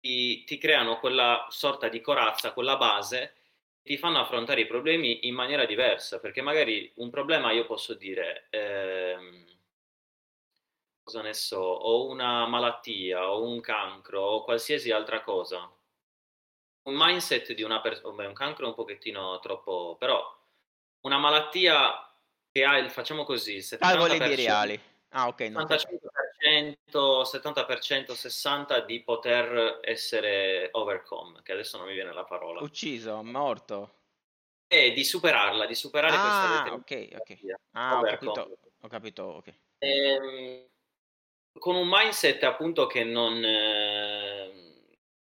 [0.00, 3.34] ti, ti creano quella sorta di corazza, quella base,
[3.82, 8.46] ti fanno affrontare i problemi in maniera diversa, perché magari un problema io posso dire,
[8.50, 9.44] ehm,
[11.10, 15.68] cosa ne so, ho una malattia, o un cancro, o qualsiasi altra cosa.
[16.82, 20.24] Un mindset di una persona, un cancro è un pochettino troppo, però
[21.00, 22.08] una malattia
[22.52, 24.80] che ha il, facciamo così, il Calcoli di 70%, reali.
[25.10, 25.40] Ah, ok.
[25.40, 25.76] non so.
[25.76, 33.20] 65%, 70%, 60% di poter essere overcome, che adesso non mi viene la parola, Ucciso,
[33.24, 33.94] morto.
[34.68, 37.56] e di superarla, di superare Ah, questa ok, ok.
[37.72, 38.58] Ah, ho capito.
[38.82, 39.54] Ho capito, ok.
[39.82, 40.69] Ehm,
[41.58, 44.50] con un mindset appunto che non, eh,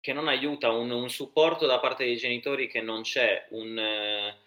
[0.00, 3.78] che non aiuta, un, un supporto da parte dei genitori che non c'è, un...
[3.78, 4.46] eh,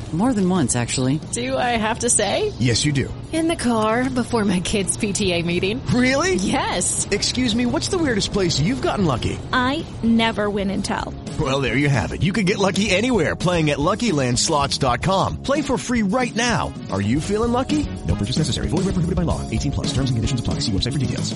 [0.11, 1.21] More than once, actually.
[1.31, 2.51] Do I have to say?
[2.59, 3.07] Yes, you do.
[3.31, 5.81] In the car before my kids' PTA meeting.
[5.85, 6.35] Really?
[6.35, 7.07] Yes.
[7.11, 9.39] Excuse me, what's the weirdest place you've gotten lucky?
[9.53, 11.13] I never win and tell.
[11.39, 12.23] Well, there you have it.
[12.23, 15.43] You can get lucky anywhere playing at LuckyLandSlots.com.
[15.43, 16.73] Play for free right now.
[16.91, 17.87] Are you feeling lucky?
[18.05, 18.67] No purchase necessary.
[18.67, 19.39] Void where prohibited by law.
[19.49, 19.87] 18 plus.
[19.93, 20.55] Terms and conditions apply.
[20.59, 21.33] See website for details.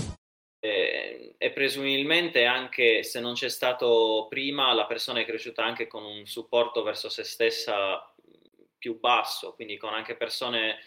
[0.59, 6.03] eh, e presumibilmente anche se non c'è stato prima, la persona è cresciuta anche con
[6.03, 8.01] un supporto verso se stessa
[8.85, 10.77] più basso, quindi con anche persone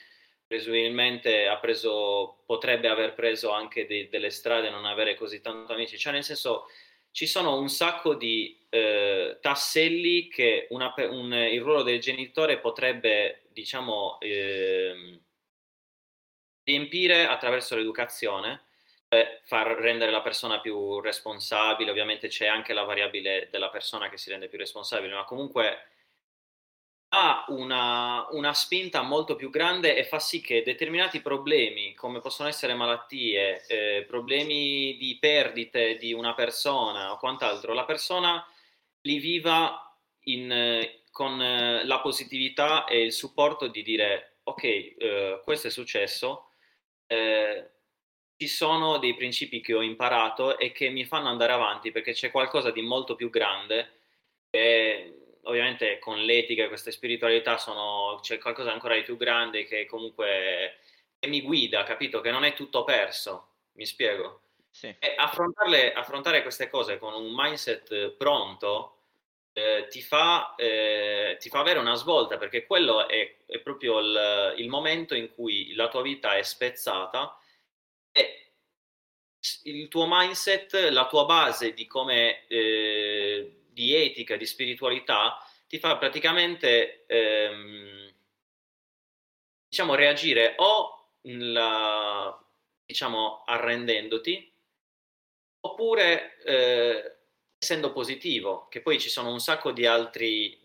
[0.46, 5.98] presumibilmente ha preso, potrebbe aver preso anche dei- delle strade, non avere così tanto amici,
[5.98, 6.68] cioè nel senso
[7.10, 13.42] ci sono un sacco di eh, tasselli che una un- il ruolo del genitore potrebbe,
[13.52, 15.18] diciamo, ehm,
[16.64, 18.64] riempire attraverso l'educazione,
[19.08, 24.18] cioè far rendere la persona più responsabile, ovviamente c'è anche la variabile della persona che
[24.18, 25.88] si rende più responsabile, ma comunque
[27.10, 32.48] ha una, una spinta molto più grande e fa sì che determinati problemi, come possono
[32.48, 38.46] essere malattie, eh, problemi di perdite di una persona o quant'altro, la persona
[39.02, 45.68] li viva in, con eh, la positività e il supporto di dire ok, eh, questo
[45.68, 46.50] è successo,
[47.06, 47.70] eh,
[48.36, 52.30] ci sono dei principi che ho imparato e che mi fanno andare avanti perché c'è
[52.30, 53.92] qualcosa di molto più grande
[54.50, 55.17] e
[55.48, 60.78] ovviamente con l'etica e questa spiritualità sono, c'è qualcosa ancora di più grande che comunque
[61.18, 62.20] che mi guida, capito?
[62.20, 64.42] Che non è tutto perso, mi spiego?
[64.70, 64.94] Sì.
[64.98, 68.98] E affrontarle, affrontare queste cose con un mindset pronto
[69.52, 74.54] eh, ti, fa, eh, ti fa avere una svolta perché quello è, è proprio il,
[74.58, 77.36] il momento in cui la tua vita è spezzata
[78.12, 78.52] e
[79.64, 85.96] il tuo mindset, la tua base di come eh, di etica, di spiritualità, ti fa
[85.98, 88.12] praticamente ehm,
[89.68, 92.44] diciamo reagire o la,
[92.84, 94.52] diciamo, arrendendoti,
[95.60, 97.16] oppure eh,
[97.56, 100.58] essendo positivo, che poi ci sono un sacco di altri,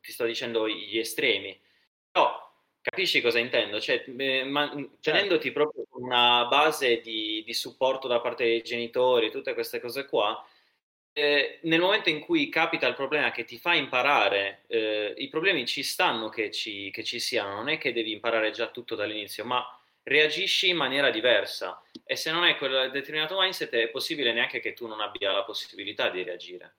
[0.00, 1.60] ti sto dicendo gli estremi,
[2.08, 2.40] però
[2.80, 3.80] capisci cosa intendo?
[3.80, 4.68] Cioè, eh, ma,
[5.00, 5.52] tenendoti certo.
[5.52, 10.40] proprio una base di, di, supporto da parte dei genitori, tutte queste cose qua,
[11.18, 15.66] eh, nel momento in cui capita il problema che ti fa imparare, eh, i problemi
[15.66, 19.44] ci stanno che ci, che ci siano, non è che devi imparare già tutto dall'inizio,
[19.44, 19.64] ma
[20.04, 24.74] reagisci in maniera diversa e se non hai quel determinato mindset è possibile neanche che
[24.74, 26.76] tu non abbia la possibilità di reagire.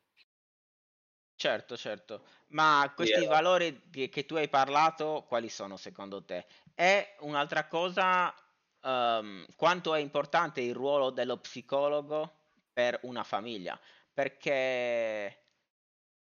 [1.36, 3.30] Certo, certo, ma questi yeah.
[3.30, 6.46] valori che, che, tu hai parlato, quali sono secondo te?
[6.76, 8.34] E un'altra cosa,
[8.82, 12.36] um, quanto è importante il ruolo dello psicologo
[12.72, 13.80] per una famiglia?
[14.20, 15.45] Perché,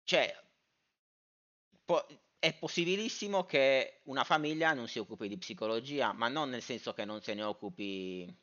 [0.05, 0.35] cioè,
[1.85, 2.07] po-
[2.39, 7.05] è possibilissimo che una famiglia non si occupi di psicologia, ma non nel senso che
[7.05, 8.35] non se ne occupi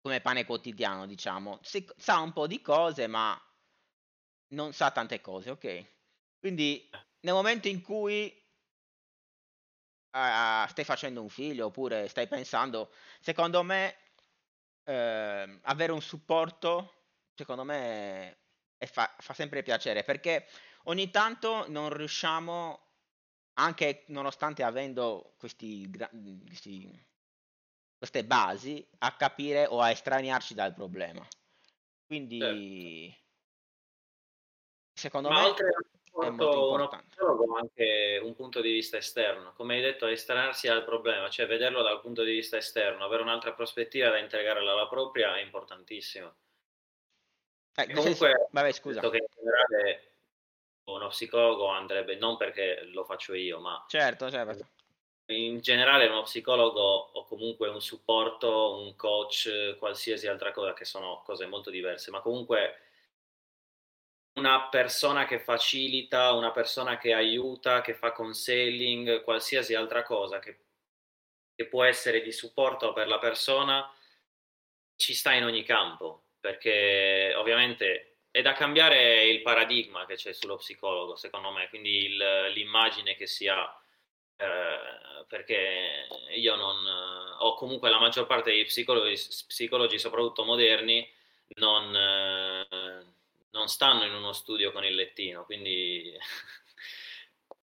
[0.00, 1.58] come pane quotidiano, diciamo.
[1.62, 3.38] Si, sa un po' di cose, ma
[4.54, 5.86] non sa tante cose, ok?
[6.38, 6.88] Quindi
[7.20, 8.32] nel momento in cui
[10.12, 13.94] uh, stai facendo un figlio oppure stai pensando, secondo me
[14.84, 16.94] uh, avere un supporto,
[17.34, 18.39] secondo me
[18.86, 20.46] fa, fa sempre piacere perché
[20.84, 22.90] ogni tanto non riusciamo
[23.54, 25.90] anche nonostante avendo questi,
[26.46, 27.06] questi,
[27.98, 31.26] queste basi, a capire o a estraniarci dal problema.
[32.06, 33.24] Quindi, certo.
[34.94, 37.16] secondo Ma me, oltre è molto importante.
[37.58, 42.00] anche un punto di vista esterno, come hai detto, estraniarsi dal problema, cioè vederlo dal
[42.00, 46.34] punto di vista esterno, avere un'altra prospettiva da integrare alla propria è importantissimo.
[47.82, 49.00] Eh, comunque, senso, vabbè, scusa.
[49.00, 50.10] Che in generale
[50.84, 54.68] uno psicologo andrebbe, non perché lo faccio io, ma certo, certo.
[55.26, 61.22] in generale uno psicologo o comunque un supporto, un coach, qualsiasi altra cosa, che sono
[61.24, 62.80] cose molto diverse, ma comunque
[64.34, 70.58] una persona che facilita, una persona che aiuta, che fa conselling, qualsiasi altra cosa che,
[71.54, 73.92] che può essere di supporto per la persona,
[74.96, 80.56] ci sta in ogni campo, perché ovviamente è da cambiare il paradigma che c'è sullo
[80.56, 83.80] psicologo, secondo me, quindi il, l'immagine che si ha,
[84.36, 86.76] eh, perché io non,
[87.38, 89.14] o comunque la maggior parte dei psicologi,
[89.46, 91.08] psicologi soprattutto moderni,
[91.56, 92.66] non, eh,
[93.50, 96.16] non stanno in uno studio con il lettino, quindi...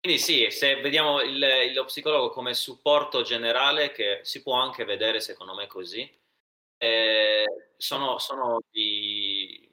[0.03, 5.21] Quindi sì, se vediamo il, lo psicologo come supporto generale, che si può anche vedere
[5.21, 6.11] secondo me così,
[6.83, 7.45] eh,
[7.77, 9.71] sono, sono di,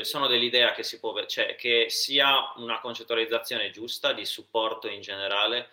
[0.00, 5.68] sono dell'idea che, si può, cioè, che sia una concettualizzazione giusta di supporto in generale.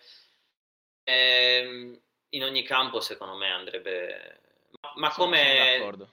[1.03, 1.97] Ehm,
[2.29, 4.41] in ogni campo, secondo me, andrebbe.
[4.81, 6.11] Ma, ma come.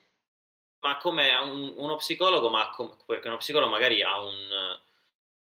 [0.82, 4.78] Ma come un, uno psicologo, ma com, perché uno psicologo magari ha, un,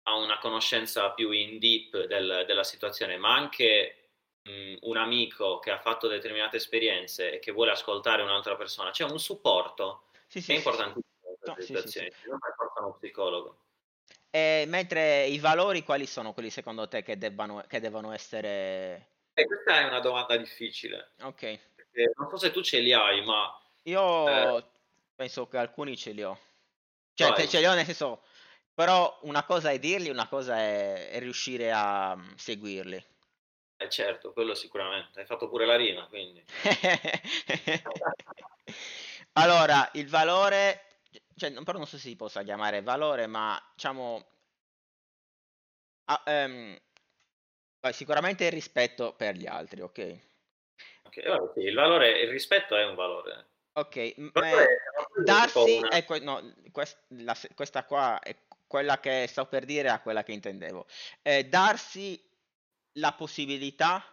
[0.03, 3.98] ha una conoscenza più in deep del, della situazione, ma anche
[4.81, 9.19] un amico che ha fatto determinate esperienze e che vuole ascoltare un'altra persona, c'è un
[9.19, 11.01] supporto sì, sì, è importante.
[11.45, 12.13] No, sì, sì, sì.
[12.29, 13.59] non forza uno psicologo.
[14.31, 19.09] E mentre i valori, quali sono quelli secondo te che, debbano, che devono essere...
[19.33, 21.13] Eh, questa è una domanda difficile.
[21.23, 21.59] Ok.
[21.75, 23.59] Perché non so se tu ce li hai, ma...
[23.85, 24.65] Io eh...
[25.15, 26.39] penso che alcuni ce li ho.
[27.15, 27.49] Cioè, Vai.
[27.49, 28.23] ce li ho nel senso...
[28.75, 33.05] Però una cosa è dirli, una cosa è, è riuscire a um, seguirli.
[33.81, 35.21] Eh certo, quello sicuramente.
[35.21, 36.45] Hai fatto pure la rima, quindi.
[39.33, 40.89] allora, il valore
[41.39, 44.27] cioè, però non so se si possa chiamare valore, ma diciamo,
[46.07, 46.77] ah, um,
[47.93, 50.19] sicuramente il rispetto per gli altri, ok?
[51.05, 53.47] Ok, vabbè, sì, il valore, il rispetto è un valore.
[53.73, 55.93] Ok, m- eh, darsi, una...
[55.93, 60.33] ecco, no, quest, la, questa qua è quella che sto per dire, a quella che
[60.33, 60.87] intendevo.
[61.23, 62.21] Eh, darsi
[62.99, 64.05] la possibilità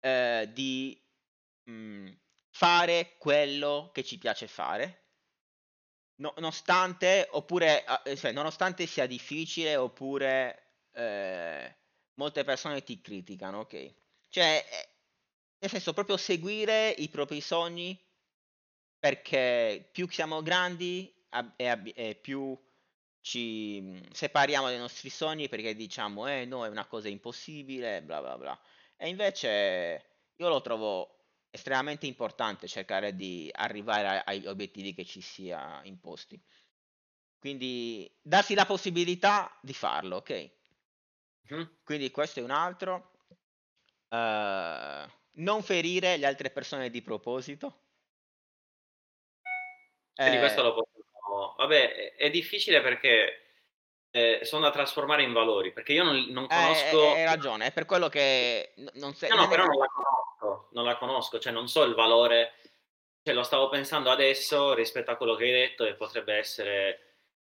[0.00, 1.00] eh, di
[1.64, 2.08] mh, mm,
[2.50, 5.00] fare quello che ci piace fare,
[6.16, 11.76] nonostante, oppure, eh, cioè, nonostante sia difficile oppure eh,
[12.14, 13.94] molte persone ti criticano, ok?
[14.28, 14.88] Cioè, eh,
[15.58, 17.98] nel senso, proprio seguire i propri sogni
[18.98, 21.12] perché più siamo grandi
[21.56, 22.56] e, e più
[23.20, 28.20] ci mm, separiamo dai nostri sogni perché diciamo, eh no, è una cosa impossibile, bla
[28.20, 28.60] bla bla.
[28.96, 30.04] E invece
[30.36, 31.16] io lo trovo
[31.50, 36.40] estremamente importante cercare di arrivare agli obiettivi che ci sia imposti.
[37.38, 40.50] Quindi darsi la possibilità di farlo, ok?
[41.54, 41.62] Mm.
[41.82, 43.12] Quindi questo è un altro.
[44.08, 47.84] Uh, non ferire le altre persone di proposito.
[50.14, 50.74] Quindi Eh, questo lo
[51.56, 53.42] Vabbè, è, difficile perché
[54.10, 57.12] eh, sono da trasformare in valori, perché io non, non eh, conosco...
[57.12, 59.30] hai ragione, è per quello che non sei...
[59.30, 62.54] No, no, però non la conosco, non la conosco, cioè non so il valore,
[63.22, 67.00] cioè lo stavo pensando adesso rispetto a quello che hai detto e potrebbe essere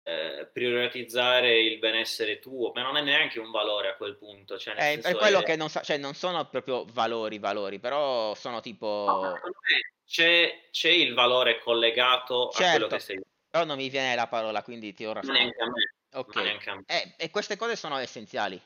[0.02, 4.74] eh, prioritizzare il benessere tuo, ma non è neanche un valore a quel punto, cioè
[4.74, 8.54] nel È, quello è- che non sa, cioè non sono proprio valori, valori, però sono
[8.56, 9.38] No, tipo...
[9.42, 13.20] me c'è, c'è il valore collegato a quello Certo, che sei.
[13.50, 15.32] Però non mi viene la parola, quindi ti rassegnato.
[15.32, 16.36] neanche a me, Ok.
[16.68, 16.84] a me.
[16.86, 18.60] Eh, e queste cose sono essenziali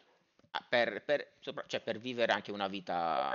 [0.51, 3.33] ah, per, per- sopra- cioè, per vivere anche una vita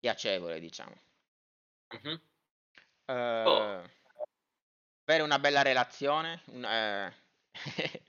[0.00, 0.96] piacevole, diciamo.
[1.90, 2.20] Mhm.
[3.06, 3.90] Eh, Oh.
[5.06, 7.14] avere una bella relazione un- eh,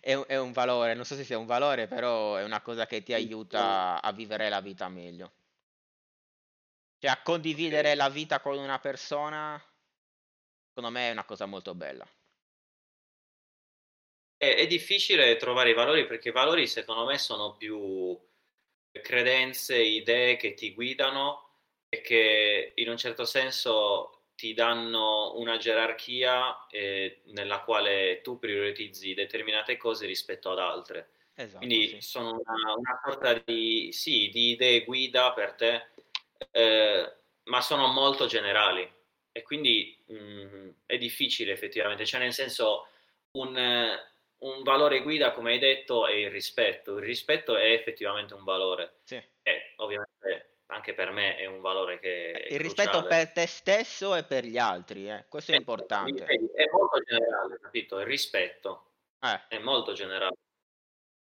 [0.00, 3.02] è, è un valore, non so se sia un valore, però è una cosa che
[3.02, 5.32] ti aiuta a vivere la vita meglio.
[7.00, 9.62] Cioè, a condividere la vita con una persona,
[10.78, 12.08] secondo me è una cosa molto bella.
[14.36, 18.16] È, è difficile trovare i valori perché i valori secondo me sono più
[18.92, 21.46] credenze, idee che ti guidano
[21.88, 29.14] e che in un certo senso ti danno una gerarchia eh, nella quale tu prioritizzi
[29.14, 31.10] determinate cose rispetto ad altre.
[31.34, 32.00] Esatto, Quindi sì.
[32.02, 35.88] sono una, una sorta di, sì, di idee guida per te,
[36.52, 38.96] eh, ma sono molto generali
[39.38, 42.88] e quindi mh, è difficile effettivamente, cioè nel senso
[43.32, 43.98] un, eh,
[44.38, 46.96] un valore guida, come hai detto, è il rispetto.
[46.98, 49.28] Il rispetto è effettivamente un valore Sì.
[49.42, 54.14] e ovviamente anche per me è un valore che è Il rispetto per te stesso
[54.14, 55.60] e per gli altri, eh, Questo è Eh,
[56.02, 56.24] quindi, importante.
[56.26, 57.98] vedi, È molto generale, capito?
[57.98, 59.40] Il rispetto Eh.
[59.48, 60.36] è molto generale.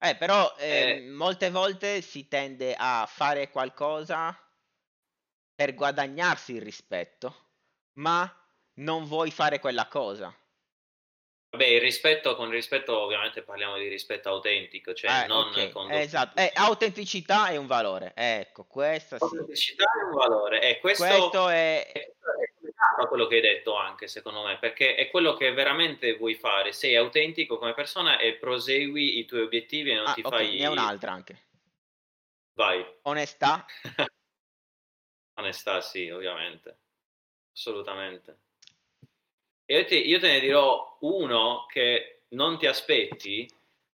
[0.00, 0.96] Eh, però Eh.
[0.98, 4.36] ehm, molte volte si tende a fare qualcosa
[5.58, 7.51] per guadagnarsi il rispetto,
[7.94, 8.30] ma
[8.74, 10.34] non vuoi fare quella cosa.
[11.50, 15.90] Vabbè, il rispetto, con rispetto ovviamente parliamo di rispetto autentico, cioè Eh, non ok, con
[15.92, 16.40] eh, esatto.
[16.40, 18.14] Eh, autenticità è un valore.
[18.16, 19.24] Ecco, questa sì.
[19.24, 21.92] Autenticità è un valore e questo, Questo è...
[21.92, 26.72] è quello che hai detto anche secondo me, perché è quello che veramente vuoi fare,
[26.72, 30.56] sei autentico come persona e prosegui i tuoi obiettivi e non Ah, ti ok, fai...
[30.56, 31.48] ne è un'altra anche.
[32.54, 33.66] Vai, Onestà.
[35.36, 36.81] onestà sì, ovviamente,
[37.52, 38.36] assolutamente.
[39.64, 43.48] E io, ti- io te ne dirò uno che non ti aspetti,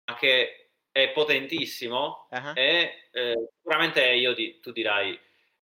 [0.06, 5.20] ma che è potentissimo Ah, e eh, sicuramente io di- tu dirai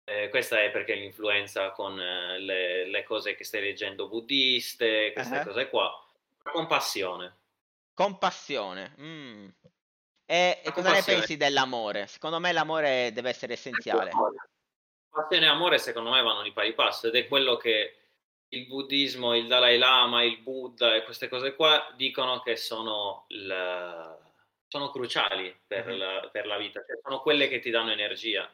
[0.04, 5.36] eh, questa è perché l'influenza con eh, le, le cose che stai leggendo buddiste, queste
[5.38, 5.44] Ah.
[5.44, 6.04] cose qua,
[6.42, 7.36] compassione.
[7.94, 8.94] Compassione.
[9.00, 9.48] mm.
[10.26, 12.06] E, e cosa ne pensi dell'amore?
[12.06, 14.10] Secondo me l'amore deve essere essenziale.
[15.10, 17.96] Passione e amore secondo me vanno di pari passo ed è quello che
[18.52, 24.18] il buddismo, il Dalai Lama, il Buddha e queste cose qua dicono che sono, il-
[24.66, 25.98] sono cruciali per, Mhm.
[25.98, 28.50] la, per la vita, cioè sono quelle che ti danno energia.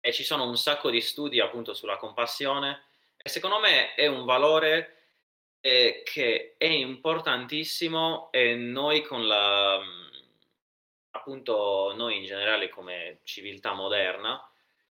[0.00, 2.82] E ci sono un sacco di studi appunto sulla compassione
[3.16, 4.96] e secondo me è un valore
[5.60, 9.80] eh, che è importantissimo e noi con la
[11.10, 14.44] appunto noi in generale come civiltà moderna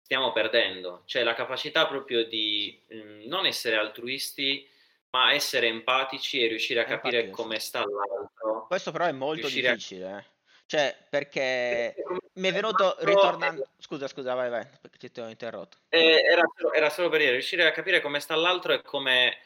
[0.07, 4.65] stiamo perdendo, cioè la capacità proprio di mh, non essere altruisti,
[5.09, 7.41] ma essere empatici e riuscire a capire Empatici.
[7.41, 8.67] come sta l'altro.
[8.67, 10.35] Questo però è molto Riuscire a- difficile, eh.
[10.65, 11.93] Cioè, perché
[12.35, 13.67] mi è venuto ritornando...
[13.77, 15.77] Scusa, scusa, vai, vai, perché ti ho interrotto.
[15.89, 19.37] Eh, era, solo, era solo per dire, riuscire a capire come sta l'altro e come,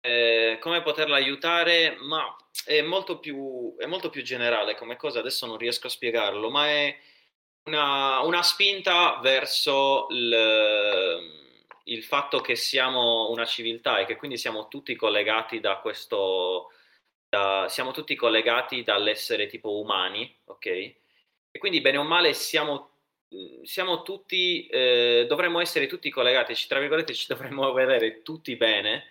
[0.00, 2.34] eh, come poterlo aiutare, ma
[2.64, 6.68] è molto, più, è molto più generale come cosa, adesso non riesco a spiegarlo, ma
[6.68, 6.98] è
[7.64, 11.18] una, una spinta verso il,
[11.84, 16.72] il fatto che siamo una civiltà e che quindi siamo tutti collegati da questo,
[17.28, 20.66] da- siamo tutti collegati dall'essere tipo umani, ok?
[20.66, 22.90] E quindi bene o male siamo,
[23.62, 29.08] siamo tutti, eh, dovremmo essere tutti collegati, ci- tra virgolette ci dovremmo vedere tutti bene.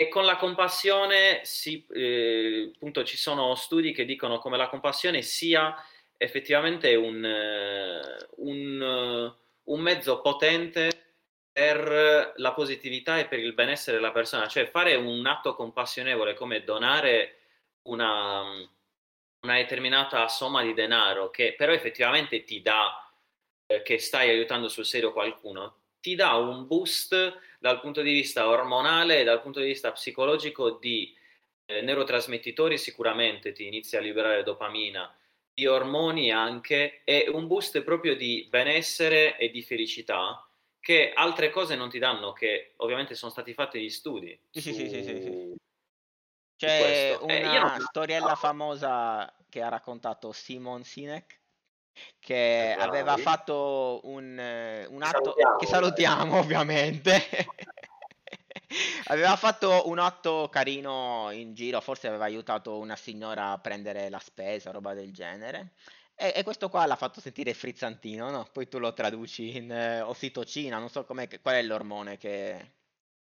[0.00, 5.22] E con la compassione, si, eh, appunto, ci sono studi che dicono come la compassione
[5.22, 5.74] sia
[6.18, 11.06] effettivamente un, eh, un, eh, un mezzo potente
[11.52, 16.62] per la positività e per il benessere della persona, cioè fare un atto compassionevole come
[16.62, 17.38] donare
[17.88, 18.42] una,
[19.40, 23.10] una determinata somma di denaro che però effettivamente ti dà,
[23.66, 28.48] eh, che stai aiutando sul serio qualcuno, ti dà un boost dal punto di vista
[28.48, 31.16] ormonale e dal punto di vista psicologico di
[31.66, 33.52] eh, neurotrasmettitori sicuramente.
[33.52, 35.12] Ti inizia a liberare dopamina,
[35.58, 40.48] di ormoni anche e un boost proprio di benessere e di felicità
[40.78, 44.40] che altre cose non ti danno, che ovviamente sono stati fatti gli studi.
[44.52, 45.20] Sì, sì, sì, sì, sì, sì.
[45.32, 45.56] su-
[46.56, 47.26] C'è questo.
[47.26, 51.40] Eh, una non- storiella famosa che ha raccontato Simon Sinek
[52.20, 57.12] che aveva fatto un, eh, un atto salutiamo, che salutiamo ovviamente.
[59.10, 64.18] Aveva fatto un atto carino in giro, forse aveva aiutato una signora a prendere la
[64.18, 65.72] spesa, roba del genere.
[66.14, 68.48] E, e questo qua l'ha fatto sentire frizzantino, no?
[68.52, 72.72] Poi tu lo traduci in eh, ossitocina, non so qual è l'ormone che...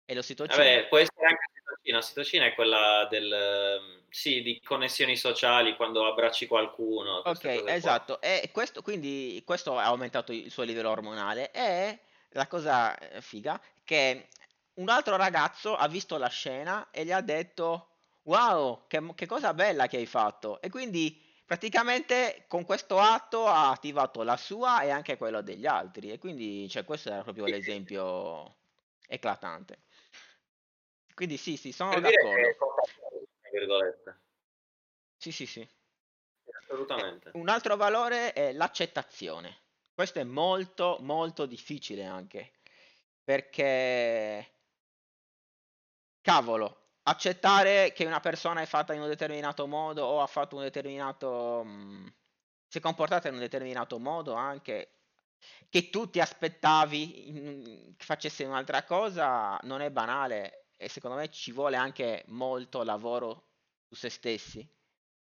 [0.04, 0.56] È l'ossitocina?
[0.56, 1.98] Vabbè, può essere anche ossitocina.
[1.98, 7.18] Ossitocina è quella del, sì, di connessioni sociali quando abbracci qualcuno.
[7.18, 7.74] Ok, cose qua.
[7.74, 8.20] esatto.
[8.20, 11.52] E questo, quindi questo ha aumentato il suo livello ormonale.
[11.52, 12.00] E
[12.30, 14.26] la cosa eh, figa che
[14.74, 19.54] un altro ragazzo ha visto la scena e gli ha detto: Wow, che, che cosa
[19.54, 20.60] bella che hai fatto!
[20.60, 26.10] E quindi praticamente con questo atto ha attivato la sua e anche quello degli altri.
[26.10, 28.56] E quindi cioè, questo era proprio l'esempio
[29.06, 29.82] eclatante.
[31.14, 32.56] Quindi sì, sì, sono Per d'accordo.
[35.16, 35.68] Sì, sì, sì.
[36.62, 37.30] Assolutamente.
[37.34, 39.58] Un altro valore è l'accettazione.
[39.92, 42.52] Questo è molto, molto difficile anche,
[43.22, 44.59] perché,
[46.20, 50.62] cavolo, accettare che una persona è fatta in un determinato modo o ha fatto un
[50.62, 51.62] determinato...
[51.64, 52.06] mm,
[52.68, 55.00] si è comportata in un determinato modo anche,
[55.68, 61.30] che tu ti aspettavi in- che facesse un'altra cosa, non è banale e secondo me
[61.30, 63.48] ci vuole anche molto lavoro
[63.88, 64.66] su se stessi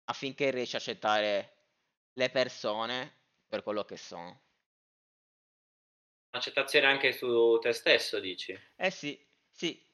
[0.06, 1.52] affinché riesci a accettare
[2.14, 3.12] le persone
[3.48, 4.42] per quello che sono.
[6.34, 8.54] Accettazione anche su te stesso, dici?
[8.76, 9.18] Eh sì,
[9.50, 9.84] sì,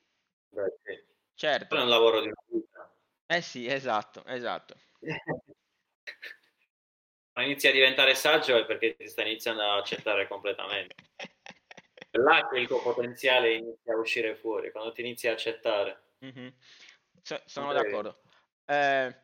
[0.50, 1.04] Beh, sì.
[1.34, 1.76] certo.
[1.76, 2.94] È un lavoro di una vita.
[3.26, 4.76] Eh sì, esatto, esatto.
[7.32, 10.94] Ma inizi a diventare saggio è perché ti stai iniziando a accettare completamente.
[12.12, 16.14] Là che il tuo potenziale inizia a uscire fuori, quando ti inizi a accettare.
[16.18, 16.52] Mhm.
[17.22, 18.20] So- sono d'accordo.
[18.66, 19.14] Eh,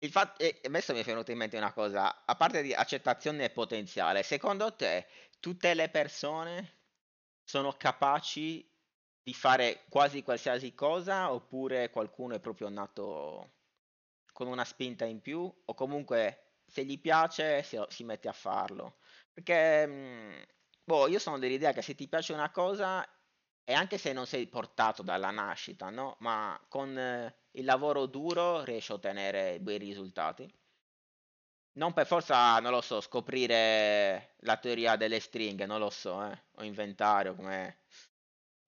[0.00, 3.44] il fatto, e adesso mi è venuta in mente una cosa, a parte di accettazione
[3.44, 5.06] e potenziale, secondo te
[5.40, 6.76] tutte le persone
[7.44, 8.67] sono capaci
[9.28, 13.56] di fare quasi qualsiasi cosa oppure qualcuno è proprio nato
[14.32, 18.96] con una spinta in più o comunque se gli piace si, si mette a farlo?
[19.30, 20.32] Perché mm,
[20.82, 23.06] boh, io sono dell'idea che se ti piace una cosa
[23.64, 26.16] e anche se non sei portato dalla nascita, no?
[26.20, 30.50] Ma con eh, il lavoro duro riesci a ottenere bei risultati.
[31.72, 36.44] Non per forza, non lo so, scoprire la teoria delle stringhe, non lo so, eh,
[36.56, 37.80] o inventare, o come...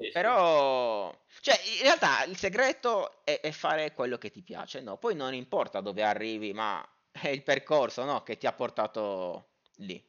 [0.00, 0.08] Sì.
[0.08, 4.96] Però, cioè, in realtà il segreto è, è fare quello che ti piace, no?
[4.96, 8.22] Poi non importa dove arrivi, ma è il percorso, no?
[8.22, 10.02] Che ti ha portato lì.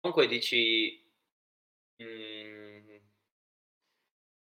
[0.00, 1.04] Comunque dici,
[2.02, 2.96] mm,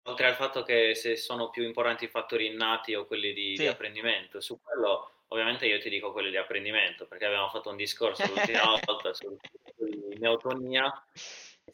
[0.04, 3.58] oltre al fatto che se sono più importanti i fattori innati o quelli di, di
[3.58, 3.68] Sì.
[3.68, 8.24] apprendimento, su quello ovviamente io ti dico quelli di apprendimento, perché abbiamo fatto un discorso
[8.62, 9.36] l'ultima volta su
[9.76, 11.06] di neotonia,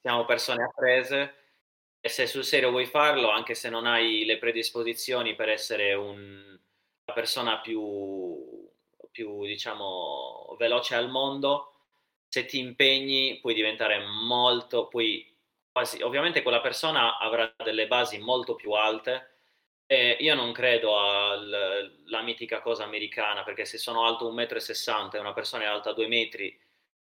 [0.01, 1.48] siamo persone apprese
[2.01, 6.57] e se sul serio vuoi farlo, anche se non hai le predisposizioni per essere un-
[7.05, 8.67] la persona più,
[9.11, 11.73] più, diciamo, veloce al mondo,
[12.27, 15.25] se ti impegni puoi diventare molto, puoi
[15.71, 19.27] quasi, ovviamente quella persona avrà delle basi molto più alte.
[19.91, 25.19] E io non credo alla mitica cosa americana, perché se sono alto 1,60 m e
[25.21, 26.55] una persona è alta 2 metri,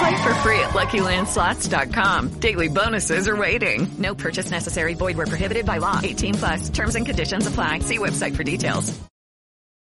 [0.00, 2.40] Play for free at LuckyLandSlots.com.
[2.40, 3.86] Daily bonuses are waiting.
[3.98, 4.94] No purchase necessary.
[4.94, 6.00] Void where prohibited by law.
[6.02, 6.70] 18 plus.
[6.70, 7.80] Terms and conditions apply.
[7.80, 8.98] See website for details.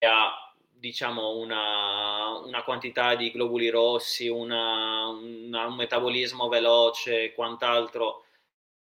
[0.03, 0.33] ha
[0.79, 8.23] diciamo una, una quantità di globuli rossi, una- una- un metabolismo veloce e quant'altro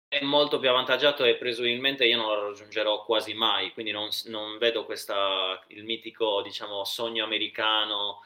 [0.09, 4.59] è molto più avvantaggiato e presumibilmente io non lo raggiungerò quasi mai, quindi non, non
[4.59, 8.21] vedo questa, il mitico diciamo, sogno americano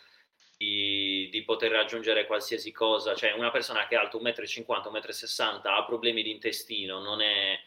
[0.63, 5.55] di, di poter raggiungere qualsiasi cosa, cioè una persona che è alta 1,50 m, 1,60
[5.55, 7.59] m ha problemi di intestino, non è...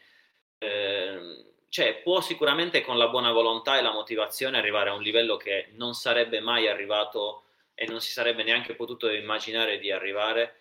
[0.59, 5.35] ehm, cioè, può sicuramente con la buona volontà e la motivazione arrivare a un livello
[5.35, 7.43] che non sarebbe mai arrivato
[7.73, 10.55] e non si sarebbe neanche potuto immaginare di arrivare,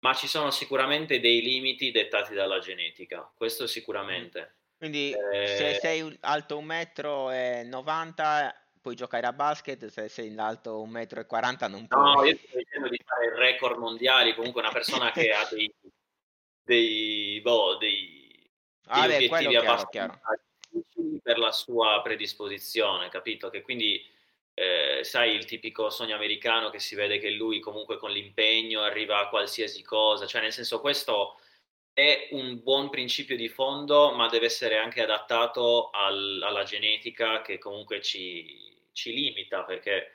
[0.00, 4.54] ma ci sono sicuramente dei limiti dettati dalla genetica, questo sicuramente.
[4.76, 10.38] Quindi Eh, se sei un- alto 1,90 m puoi giocare a basket, se sei in
[10.38, 12.14] alto 1,40 m non puoi.
[12.14, 15.74] No, io sto dicendo di fare record mondiali, comunque una persona che ha dei,
[16.62, 18.48] dei, boh, dei,
[18.86, 23.50] Ah, degli beh, obiettivi chiaro, abbastanza difficili per la sua predisposizione, capito?
[23.50, 24.00] Che quindi,
[24.54, 29.18] eh, sai, il tipico sogno americano che si vede che lui comunque con l'impegno arriva
[29.18, 31.40] a qualsiasi cosa, cioè nel senso questo
[31.92, 37.58] è un buon principio di fondo, ma deve essere anche adattato al- alla genetica che
[37.58, 40.10] comunque ci, ci limita, perché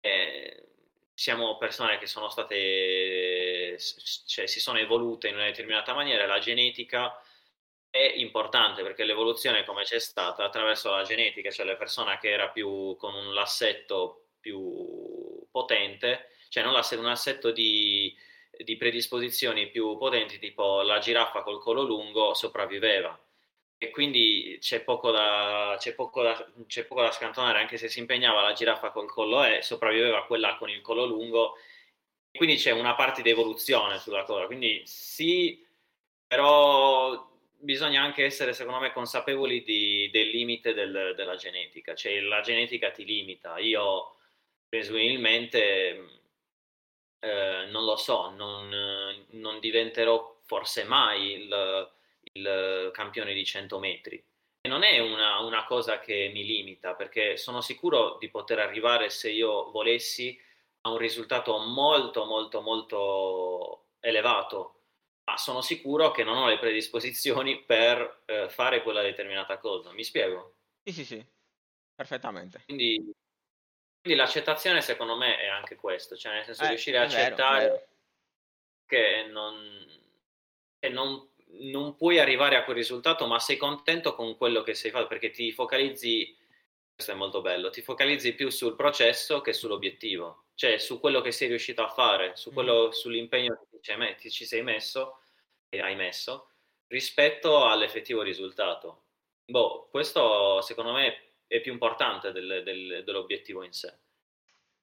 [0.00, 0.68] eh,
[1.12, 3.76] siamo persone che sono state,
[4.26, 7.16] cioè si sono evolute in una determinata maniera, la genetica
[7.90, 12.48] è importante perché l'evoluzione come c'è stata attraverso la genetica, cioè la persona che era
[12.48, 18.12] più con un lassetto più potente, cioè non l'assetto, un assetto di,
[18.56, 23.18] di predisposizioni più potenti, tipo la giraffa col collo lungo sopravviveva.
[23.84, 27.98] E quindi c'è poco, da, c'è, poco da, c'è poco da scantonare, anche se si
[27.98, 31.56] impegnava la giraffa col collo E, sopravviveva quella con il collo lungo.
[32.30, 34.46] Quindi c'è una parte di evoluzione sulla cosa.
[34.46, 35.64] Quindi sì,
[36.26, 41.94] però bisogna anche essere, secondo me, consapevoli di, del limite del- della genetica.
[41.94, 43.58] Cioè la genetica ti limita.
[43.58, 44.16] Io
[44.68, 46.22] presumibilmente
[47.20, 48.68] eh, non lo so, non,
[49.30, 51.92] non diventerò forse mai il,
[52.34, 54.16] il campione di 100 metri.
[54.60, 59.10] E non è una, una cosa che mi limita, perché sono sicuro di poter arrivare,
[59.10, 60.38] se io volessi,
[60.82, 64.80] a un risultato molto, molto, molto elevato,
[65.24, 69.92] ma sono sicuro che non ho le predisposizioni per eh, fare quella determinata cosa.
[69.92, 70.56] Mi spiego?
[70.82, 71.26] Sì, sì, sì,
[71.94, 72.66] perfettamente.
[72.66, 73.14] Quindi,
[74.00, 77.36] quindi l'accettazione secondo me è anche questo, cioè nel senso Eh, riuscire a è vero,
[77.36, 77.88] accettare vero.
[78.86, 79.86] che non,
[80.78, 84.90] che non, non puoi arrivare a quel risultato, ma sei contento con quello che sei
[84.90, 86.36] fatto, perché ti focalizzi,
[86.94, 91.32] questo è molto bello, ti focalizzi più sul processo che sull'obiettivo, cioè su quello che
[91.32, 95.20] sei riuscito a fare, su quello, sull'impegno che ti ci sei messo
[95.68, 96.50] e hai messo
[96.88, 99.02] rispetto all'effettivo risultato.
[99.44, 103.98] Boh, questo secondo me è più importante del- del- dell'obiettivo in sé.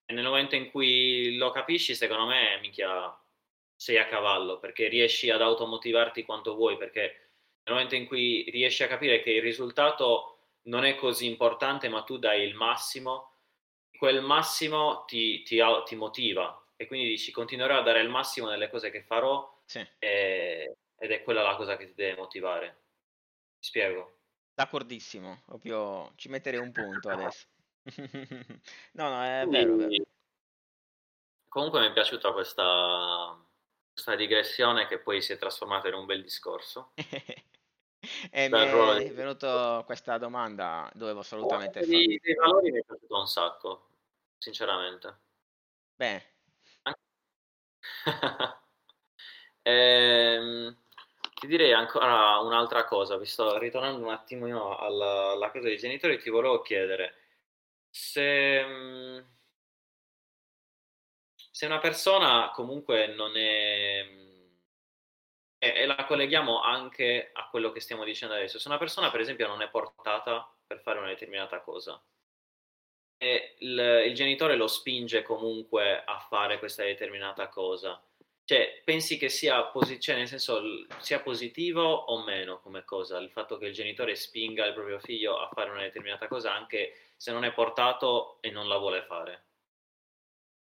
[0.05, 3.17] E nel momento in cui lo capisci, secondo me, minchia,
[3.81, 7.01] sei a cavallo, perché riesci ad automotivarti quanto vuoi, perché
[7.63, 12.03] nel momento in cui riesci a capire che il risultato non è così importante, ma
[12.03, 13.37] tu dai il massimo,
[13.97, 18.69] quel massimo ti, ti ti motiva e quindi dici continuerò a dare il massimo nelle
[18.69, 22.67] cose che farò Sì, e- ed è quella la cosa che ti deve motivare.
[22.67, 24.19] Mi spiego?
[24.53, 27.47] d'accordissimo, proprio ci metterei un punto adesso.
[28.93, 30.03] No, no, è vero, è vero.
[31.49, 33.37] Comunque mi è piaciuta questa,
[33.91, 36.93] questa digressione che poi si è trasformata in un bel discorso.
[38.31, 41.97] E mi è di- venuta questa domanda, dovevo assolutamente Oh, farla.
[41.97, 43.89] dei, valori mi è piaciuto un sacco,
[44.39, 45.19] sinceramente.
[45.95, 46.23] Bene,
[49.63, 50.75] Ehm,
[51.35, 56.29] ti direi ancora un'altra cosa, visto, ritornando un attimino alla, alla cosa dei genitori, ti
[56.31, 57.15] volevo chiedere
[57.89, 59.19] se, mm,
[61.61, 64.03] se una persona comunque non è,
[65.59, 69.19] e, e la colleghiamo anche a quello che stiamo dicendo adesso, se una persona per
[69.19, 72.03] esempio non è portata per fare una determinata cosa
[73.15, 78.03] e il, il genitore lo spinge comunque a fare questa determinata cosa,
[78.43, 80.63] cioè, pensi che sia, posi- cioè, senso,
[80.97, 85.37] sia positivo o meno come cosa il fatto che il genitore spinga il proprio figlio
[85.37, 89.50] a fare una determinata cosa anche se non è portato e non la vuole fare?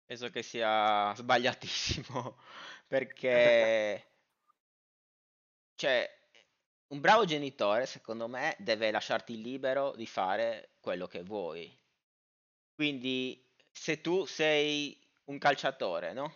[0.05, 2.37] Penso che sia sbagliatissimo
[2.87, 4.05] perché,
[5.75, 6.09] cioè,
[6.87, 11.77] un bravo genitore, secondo me, deve lasciarti libero di fare quello che vuoi.
[12.73, 16.33] Quindi, se tu sei un calciatore, no?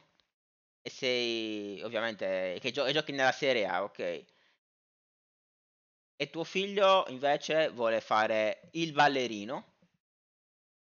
[0.81, 4.25] E sei, ovviamente, che gio- giochi nella Serie A, ok?
[6.17, 9.74] E tuo figlio invece vuole fare il ballerino,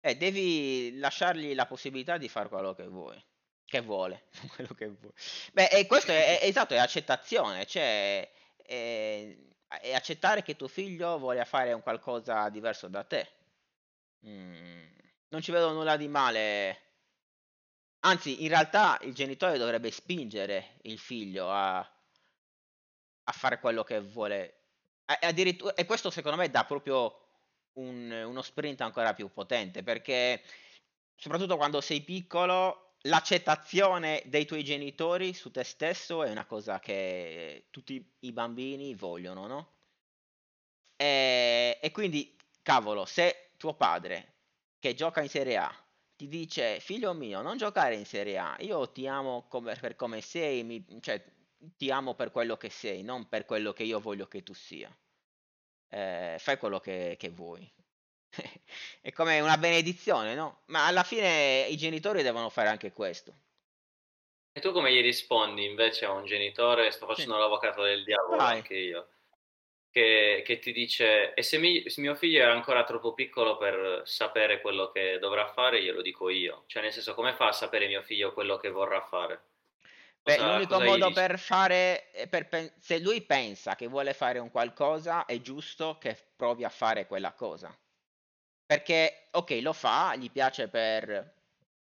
[0.09, 3.19] e devi lasciargli la possibilità di fare quello che vuoi,
[3.65, 4.25] che vuole,
[4.55, 5.11] quello che vuoi.
[5.53, 9.35] Beh, e questo è, è- esatto, è accettazione, cioè è,
[9.67, 13.27] è accettare che tuo figlio voglia fare un qualcosa diverso da te.
[14.27, 14.85] Mm,
[15.29, 16.79] non ci vedo nulla di male.
[18.05, 24.59] Anzi, in realtà il genitore dovrebbe spingere il figlio a, a fare quello che vuole.
[25.05, 27.24] A- addirittura, e questo secondo me dà proprio
[27.75, 30.41] un- uno sprint ancora più potente perché
[31.15, 37.67] soprattutto quando sei piccolo l'accettazione dei tuoi genitori su te stesso è una cosa che
[37.69, 39.73] tutti i bambini vogliono, no?
[40.97, 44.33] E, e quindi, cavolo, se tuo padre,
[44.79, 45.71] che gioca in Serie A
[46.15, 50.21] ti dice figlio mio non giocare in Serie A, io ti amo come, per come
[50.21, 51.23] sei, mi, cioè,
[51.77, 54.95] ti amo per quello che sei, non per quello che io voglio che tu sia.
[55.95, 57.71] Eh, fai quello che, che vuoi.
[58.99, 60.63] è come una benedizione, no?
[60.65, 63.33] Ma alla fine i genitori devono fare anche questo.
[64.51, 67.39] E tu come gli rispondi invece a un genitore, sto facendo sì.
[67.39, 68.57] l'avvocato del diavolo Vai.
[68.57, 69.07] anche io,
[69.89, 74.01] che, che, ti dice, e se, mi, se, mio figlio è ancora troppo piccolo per
[74.03, 76.63] sapere quello che dovrà fare, glielo dico io.
[76.67, 79.43] Cioè nel senso, come fa a sapere mio figlio quello che vorrà fare?
[80.25, 85.39] Beh, l'unico modo per fare, per, se lui pensa che vuole fare un qualcosa, è
[85.39, 87.77] giusto che provi a fare quella cosa.
[88.65, 91.31] Perché, ok, lo fa, gli piace per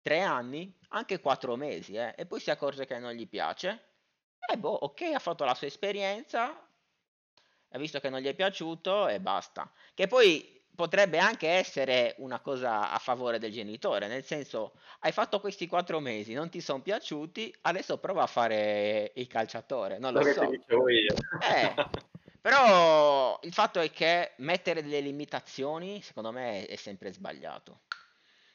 [0.03, 3.91] tre anni, anche quattro mesi, eh, e poi si accorge che non gli piace.
[4.53, 6.69] E boh, ok, ha fatto la sua esperienza,
[7.69, 9.73] ha visto che non gli è piaciuto e basta.
[9.95, 15.41] Che poi potrebbe anche essere una cosa a favore del genitore, nel senso, hai fatto
[15.41, 20.23] questi quattro mesi, non ti sono piaciuti, adesso prova a fare il calciatore, non lo
[20.23, 20.51] so.
[20.51, 21.75] Eh,
[22.41, 27.83] però il fatto è che mettere delle limitazioni, secondo me, è sempre sbagliato.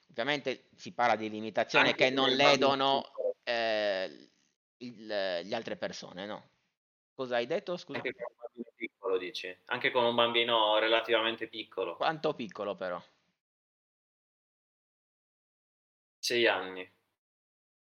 [0.10, 3.12] Ovviamente si parla di limitazioni Anche che non ledono
[3.44, 4.30] eh,
[4.78, 6.50] il, le altre persone, no?
[7.14, 7.78] Cosa hai detto?
[7.78, 8.00] Scusa.
[8.00, 8.16] Anche
[9.08, 9.58] piccolo, dici?
[9.66, 11.96] Anche con un bambino relativamente piccolo.
[11.96, 13.02] Quanto piccolo, però?
[16.20, 16.90] Sei anni.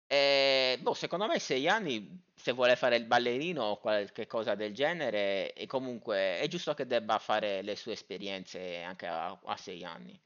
[0.08, 4.74] Eh, boh, secondo me sei anni se vuole fare il ballerino o qualche cosa del
[4.74, 9.84] genere, e comunque è giusto che debba fare le sue esperienze anche a, a sei
[9.84, 10.20] anni.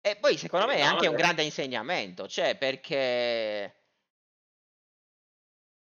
[0.00, 3.82] E poi secondo me è anche un grande insegnamento, cioè perché,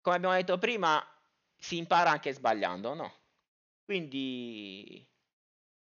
[0.01, 1.05] come abbiamo detto prima,
[1.59, 3.22] si impara anche sbagliando, no?
[3.85, 5.07] Quindi...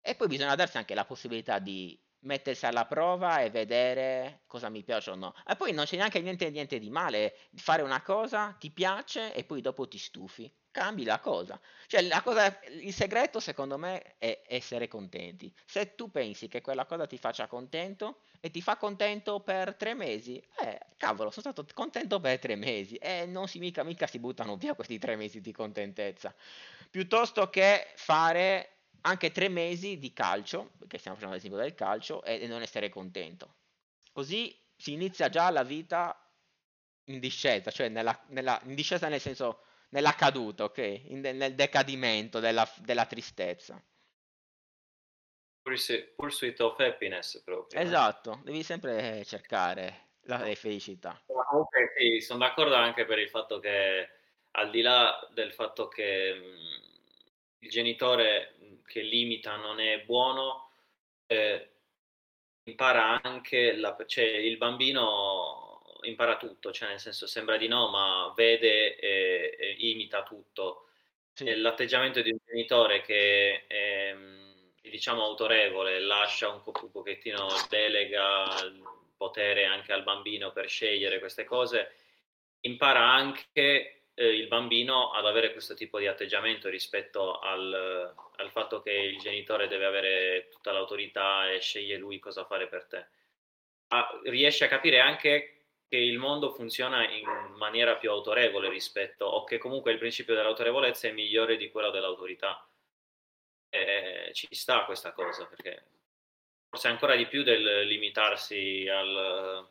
[0.07, 4.82] E poi bisogna darsi anche la possibilità di mettersi alla prova e vedere cosa mi
[4.82, 5.35] piace o no.
[5.47, 9.45] E poi non c'è neanche niente, niente di male fare una cosa, ti piace e
[9.45, 10.53] poi dopo ti stufi.
[10.70, 11.61] Cambi la cosa.
[11.87, 15.55] Cioè, la cosa, il segreto secondo me è essere contenti.
[15.64, 19.95] Se tu pensi che quella cosa ti faccia contento e ti fa contento per tre
[19.95, 24.18] mesi, eh, cavolo, sono stato contento per tre mesi e non si mica, mica si
[24.18, 26.35] buttano via questi tre mesi di contentezza.
[26.95, 32.40] Piuttosto che fare anche tre mesi di calcio, perché stiamo facendo l'esempio del calcio, e,
[32.40, 33.57] e non essere contento.
[34.12, 36.16] Così si inizia già la vita
[37.07, 40.78] in discesa, cioè nella, nella, in discesa nel senso nella caduta, ok?
[41.07, 43.84] In, nel decadimento della, della tristezza.
[45.62, 47.80] Pursuit of happiness proprio.
[47.80, 48.40] Esatto, eh?
[48.45, 51.20] devi sempre cercare la, felicità.
[51.26, 54.11] Comunque sì, sono d'accordo anche per il fatto che
[54.57, 56.82] al di là del fatto che
[57.65, 58.55] il genitore
[58.87, 60.71] che limita non è buono,
[61.27, 61.71] eh,
[62.65, 68.33] impara anche, la, cioè il bambino impara tutto, cioè nel senso sembra di no, ma
[68.37, 70.89] vede e, e imita tutto.
[71.33, 71.55] Sì.
[71.57, 74.15] L'atteggiamento di un genitore che è,
[74.83, 78.83] diciamo autorevole, lascia un, po- un pochettino, delega il
[79.17, 81.95] potere anche al bambino per scegliere queste cose,
[82.61, 88.81] impara anche eh, il bambino ad avere questo tipo di atteggiamento rispetto al, al, fatto
[88.81, 93.07] che il genitore deve avere tutta l'autorità e sceglie lui cosa fare per te.
[93.89, 95.55] Ah, riesce a capire anche
[95.89, 97.25] che il mondo funziona in
[97.57, 102.67] maniera più autorevole rispetto, o che comunque il principio dell'autorevolezza è migliore di quello dell'autorità.
[103.69, 105.85] E ci sta questa cosa, perché
[106.69, 109.69] forse ancora di più del limitarsi al,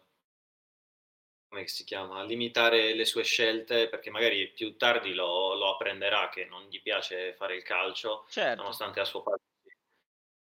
[1.53, 6.45] come si chiama, limitare le sue scelte perché magari più tardi lo, lo apprenderà che
[6.45, 8.61] non gli piace fare il calcio, certo.
[8.61, 9.41] nonostante a suo padre.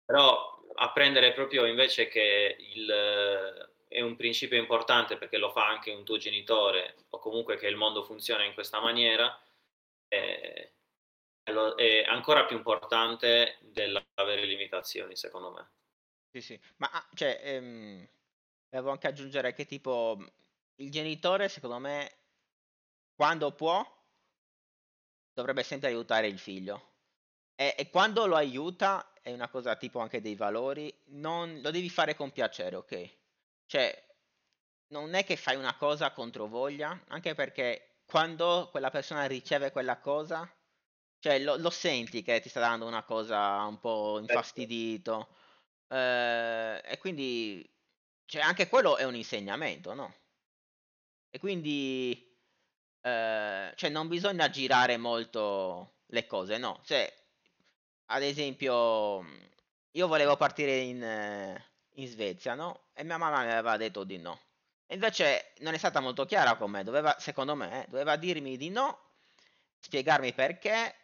[0.04, 6.04] Però apprendere proprio invece che il, è un principio importante perché lo fa anche un
[6.04, 9.36] tuo genitore o comunque che il mondo funziona in questa maniera
[10.06, 10.70] è,
[11.42, 15.70] è ancora più importante dell'avere limitazioni secondo me.
[16.30, 18.08] Sì, sì, ma ah, cioè, ehm,
[18.68, 20.16] devo anche aggiungere che tipo
[20.76, 22.10] il genitore, secondo me,
[23.14, 23.84] quando può,
[25.32, 26.90] dovrebbe sempre aiutare il figlio.
[27.54, 31.88] E, e, quando lo aiuta, è una cosa tipo anche dei valori, non, lo devi
[31.88, 33.16] fare con piacere, ok?
[33.66, 34.10] Cioè,
[34.88, 39.98] non è che fai una cosa contro voglia, anche perché quando quella persona riceve quella
[39.98, 40.50] cosa,
[41.18, 44.32] cioè lo, lo senti che ti sta dando una cosa un po' certo.
[44.32, 45.28] infastidito.
[45.88, 47.68] Eh, e quindi,
[48.26, 50.14] cioè, anche quello è un insegnamento, no?
[51.34, 52.12] E quindi,
[53.00, 56.80] eh, cioè, non bisogna girare molto le cose, no.
[56.84, 57.10] Cioè,
[58.06, 59.24] ad esempio,
[59.92, 61.64] io volevo partire in, eh,
[61.94, 62.88] in Svezia, no?
[62.92, 64.38] E mia mamma mi aveva detto di no.
[64.86, 68.58] E invece non è stata molto chiara con me, doveva, secondo me, eh, doveva dirmi
[68.58, 68.98] di no,
[69.80, 70.94] spiegarmi perché,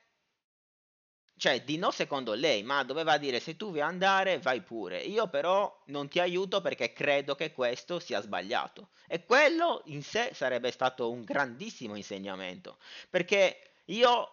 [1.38, 4.98] cioè di no secondo lei, ma doveva dire se tu vuoi andare vai pure.
[4.98, 8.90] Io però non ti aiuto perché credo che questo sia sbagliato.
[9.06, 12.78] E quello in sé sarebbe stato un grandissimo insegnamento,
[13.08, 14.30] perché io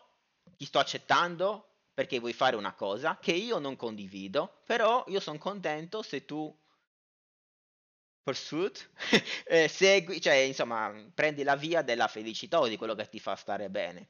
[0.57, 5.37] ti sto accettando perché vuoi fare una cosa che io non condivido, però io sono
[5.37, 6.53] contento se tu
[8.21, 8.89] pursuit
[9.45, 13.35] eh, segui, cioè insomma, prendi la via della felicità o di quello che ti fa
[13.35, 14.09] stare bene.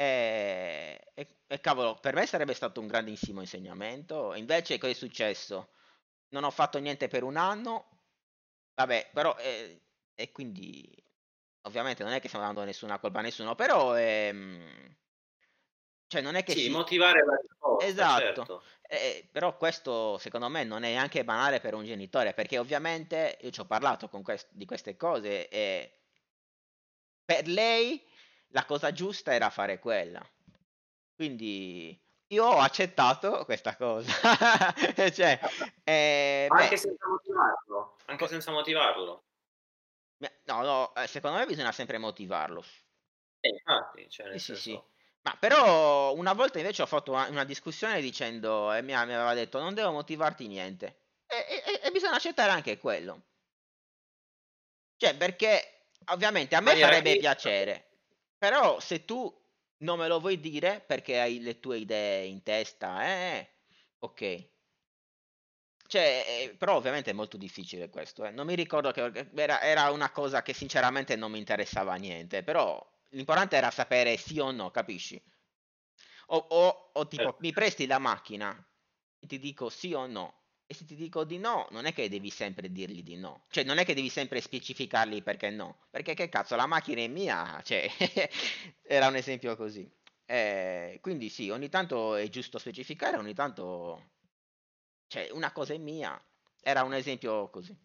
[0.00, 4.32] E, e, e cavolo, per me sarebbe stato un grandissimo insegnamento.
[4.34, 5.72] Invece, cosa è successo?
[6.28, 7.88] Non ho fatto niente per un anno,
[8.74, 9.82] vabbè, però, eh,
[10.14, 10.90] e quindi,
[11.62, 14.96] ovviamente non è che stiamo dando nessuna colpa a nessuno, però, ehm,
[16.06, 16.70] cioè non è che Sì, si...
[16.70, 18.64] motivare la risposta, Esatto, certo.
[18.88, 23.50] eh, però questo secondo me non è neanche banale per un genitore, perché ovviamente io
[23.50, 26.00] ci ho parlato quest- di queste cose e
[27.24, 28.04] per lei
[28.52, 30.24] la cosa giusta era fare quella.
[31.14, 31.98] Quindi
[32.28, 34.12] io ho accettato questa cosa.
[35.12, 35.38] cioè,
[35.84, 39.24] eh, Anche senza motivarlo, anche senza motivarlo.
[40.18, 42.64] no, no, eh, secondo me bisogna sempre motivarlo.
[43.40, 44.80] Eh, infatti, cioè, Sì, sì.
[45.22, 49.58] Ma però una volta invece ho fatto una, discussione dicendo, e mi, mi aveva detto,
[49.58, 51.00] non devo motivarti niente.
[51.26, 53.22] E, e- e bisogna accettare anche quello.
[54.96, 57.89] Cioè, perché ovviamente a me farebbe piacere,
[58.40, 59.18] però se tu
[59.78, 63.50] non me lo vuoi dire perché hai le tue idee in testa, eh,
[64.00, 64.50] ok.
[65.86, 68.30] Cioè, eh, però ovviamente è molto difficile questo, eh.
[68.30, 72.80] Non mi ricordo che era, era una cosa che sinceramente non mi interessava niente, però
[73.08, 75.20] l'importante era sapere sì o no, capisci?
[76.28, 78.50] O, o- o tipo, mi presti la macchina
[79.18, 80.39] e ti dico sì o no.
[80.70, 83.42] E se ti dico di no, non è che devi sempre dirgli di no.
[83.48, 85.80] Cioè, non è che devi sempre specificargli perché no.
[85.90, 87.60] Perché che cazzo, la macchina è mia.
[87.64, 87.90] Cioè,
[88.80, 89.92] era un esempio così.
[90.24, 94.10] Eh, quindi sì, ogni tanto è giusto specificare, ogni tanto...
[95.08, 96.16] Cioè, una cosa è mia.
[96.62, 97.76] Era un esempio così.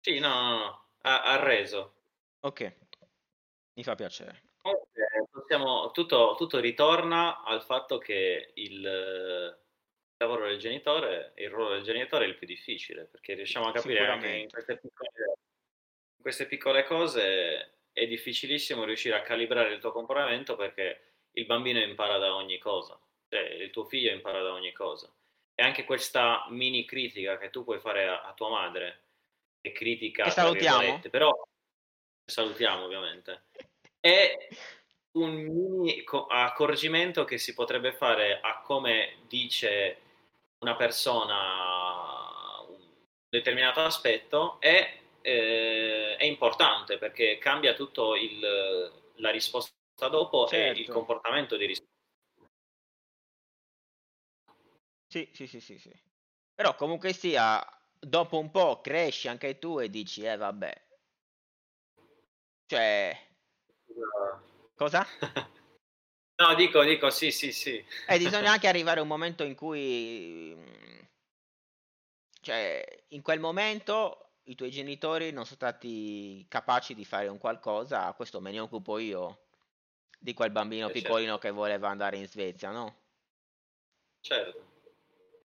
[0.00, 1.94] Sì, no, no, no, ha, ha reso.
[2.40, 2.76] Ok,
[3.74, 4.42] mi fa piacere.
[4.56, 9.62] Comunque, possiamo- tutto, tutto ritorna al fatto che il
[10.16, 13.72] eh, lavoro del genitore, il ruolo del genitore è il più difficile, perché riusciamo a
[13.72, 15.10] capire anche in queste piccole,
[16.16, 21.80] in queste piccole cose è difficilissimo riuscire a calibrare il tuo comportamento perché il bambino
[21.80, 22.98] impara da ogni cosa,
[23.28, 25.12] cioè il tuo figlio impara da ogni cosa.
[25.56, 29.02] E anche questa mini critica che tu puoi fare a, a tua madre,
[29.60, 31.00] che critica, Che salutiamo.
[31.10, 31.32] però
[32.24, 33.44] salutiamo ovviamente,
[34.00, 34.48] è
[35.12, 39.98] un mini co- accorgimento che si potrebbe fare a come dice
[40.64, 42.78] una persona un
[43.28, 48.40] determinato aspetto è, eh, è importante perché cambia tutto il,
[49.16, 49.74] la risposta
[50.08, 50.92] dopo e il Certo.
[50.92, 51.92] comportamento di risposta.
[55.06, 55.92] Sì, sì, sì, sì, sì.
[56.54, 57.62] Però comunque sia,
[58.00, 60.82] dopo un po' cresci anche tu e dici, eh vabbè.
[62.66, 63.28] Cioè,
[64.74, 65.06] cosa?
[66.36, 67.84] No, dico, dico, sì, sì, sì.
[68.08, 70.98] E bisogna anche arrivare a un momento in cui, mm,
[72.40, 78.12] cioè, in quel momento i tuoi genitori non sono stati capaci di fare un qualcosa,
[78.14, 79.46] questo me ne occupo io,
[80.18, 81.06] di quel bambino Eh, certo.
[81.06, 83.02] piccolino che voleva andare in Svezia, no?
[84.20, 84.72] Certo.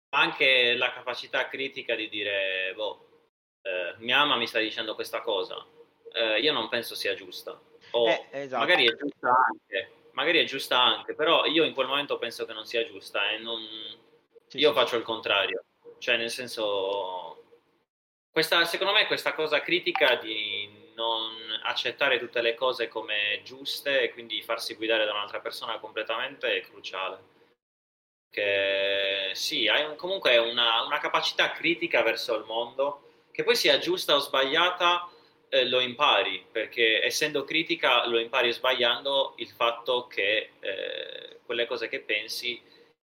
[0.10, 3.30] Anche la capacità critica di dire, boh,
[3.64, 5.66] eh, mia mamma mi sta dicendo questa cosa,
[6.14, 7.60] eh, io non penso sia giusta.
[7.92, 8.62] O Eh, esatto.
[8.62, 12.54] magari è giusta anche, magari è giusta anche, però io in quel momento penso che
[12.54, 13.62] non sia giusta e non...
[14.48, 15.64] Sì, io sì, faccio il contrario.
[16.00, 17.44] Cioè, nel senso,
[18.32, 21.32] questa, secondo me questa cosa critica di non
[21.64, 26.62] accettare tutte le cose come giuste e quindi farsi guidare da un'altra persona completamente è
[26.62, 27.34] cruciale
[28.36, 33.78] che sì, hai un- comunque una, una capacità critica verso il mondo, che poi sia
[33.78, 35.10] giusta o sbagliata,
[35.56, 41.88] eh, lo impari, perché essendo critica lo impari sbagliando il fatto che eh, quelle cose
[41.88, 42.62] che pensi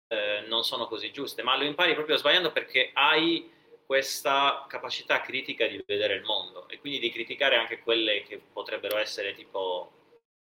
[0.08, 3.50] eh, non sono così giuste, ma lo impari proprio sbagliando perché hai
[3.86, 8.98] questa capacità critica di vedere il mondo e quindi di criticare anche quelle che potrebbero
[8.98, 9.92] essere tipo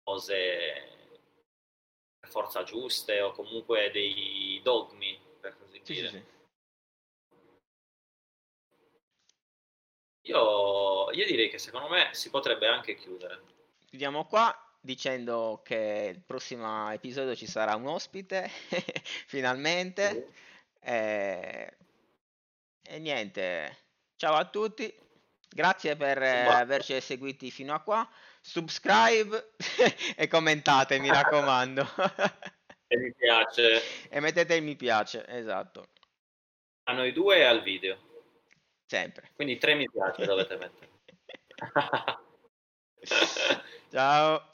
[0.02, 1.18] cose
[2.18, 6.08] per forza giuste o comunque dei dogmi, per così Sì, dire.
[6.08, 6.33] sì, sì.
[10.26, 13.42] Io, io direi che secondo me si potrebbe anche chiudere.
[13.86, 18.48] Chiudiamo qua dicendo che il prossimo episodio ci sarà un ospite,
[19.26, 20.28] finalmente.
[20.80, 21.76] Eh,
[22.82, 23.76] e niente,
[24.16, 24.92] ciao a tutti.
[25.48, 28.08] Grazie per eh, averci seguiti fino a qua.
[28.40, 29.52] Subscribe
[30.16, 31.86] e commentate, mi raccomando.
[32.86, 33.82] E mi piace.
[34.10, 35.88] e mettete il mi piace, esatto.
[36.84, 38.03] A noi due e al video.
[38.86, 39.30] Sempre.
[39.34, 40.90] Quindi tre mi piace dovete mettere.
[43.90, 44.53] Ciao.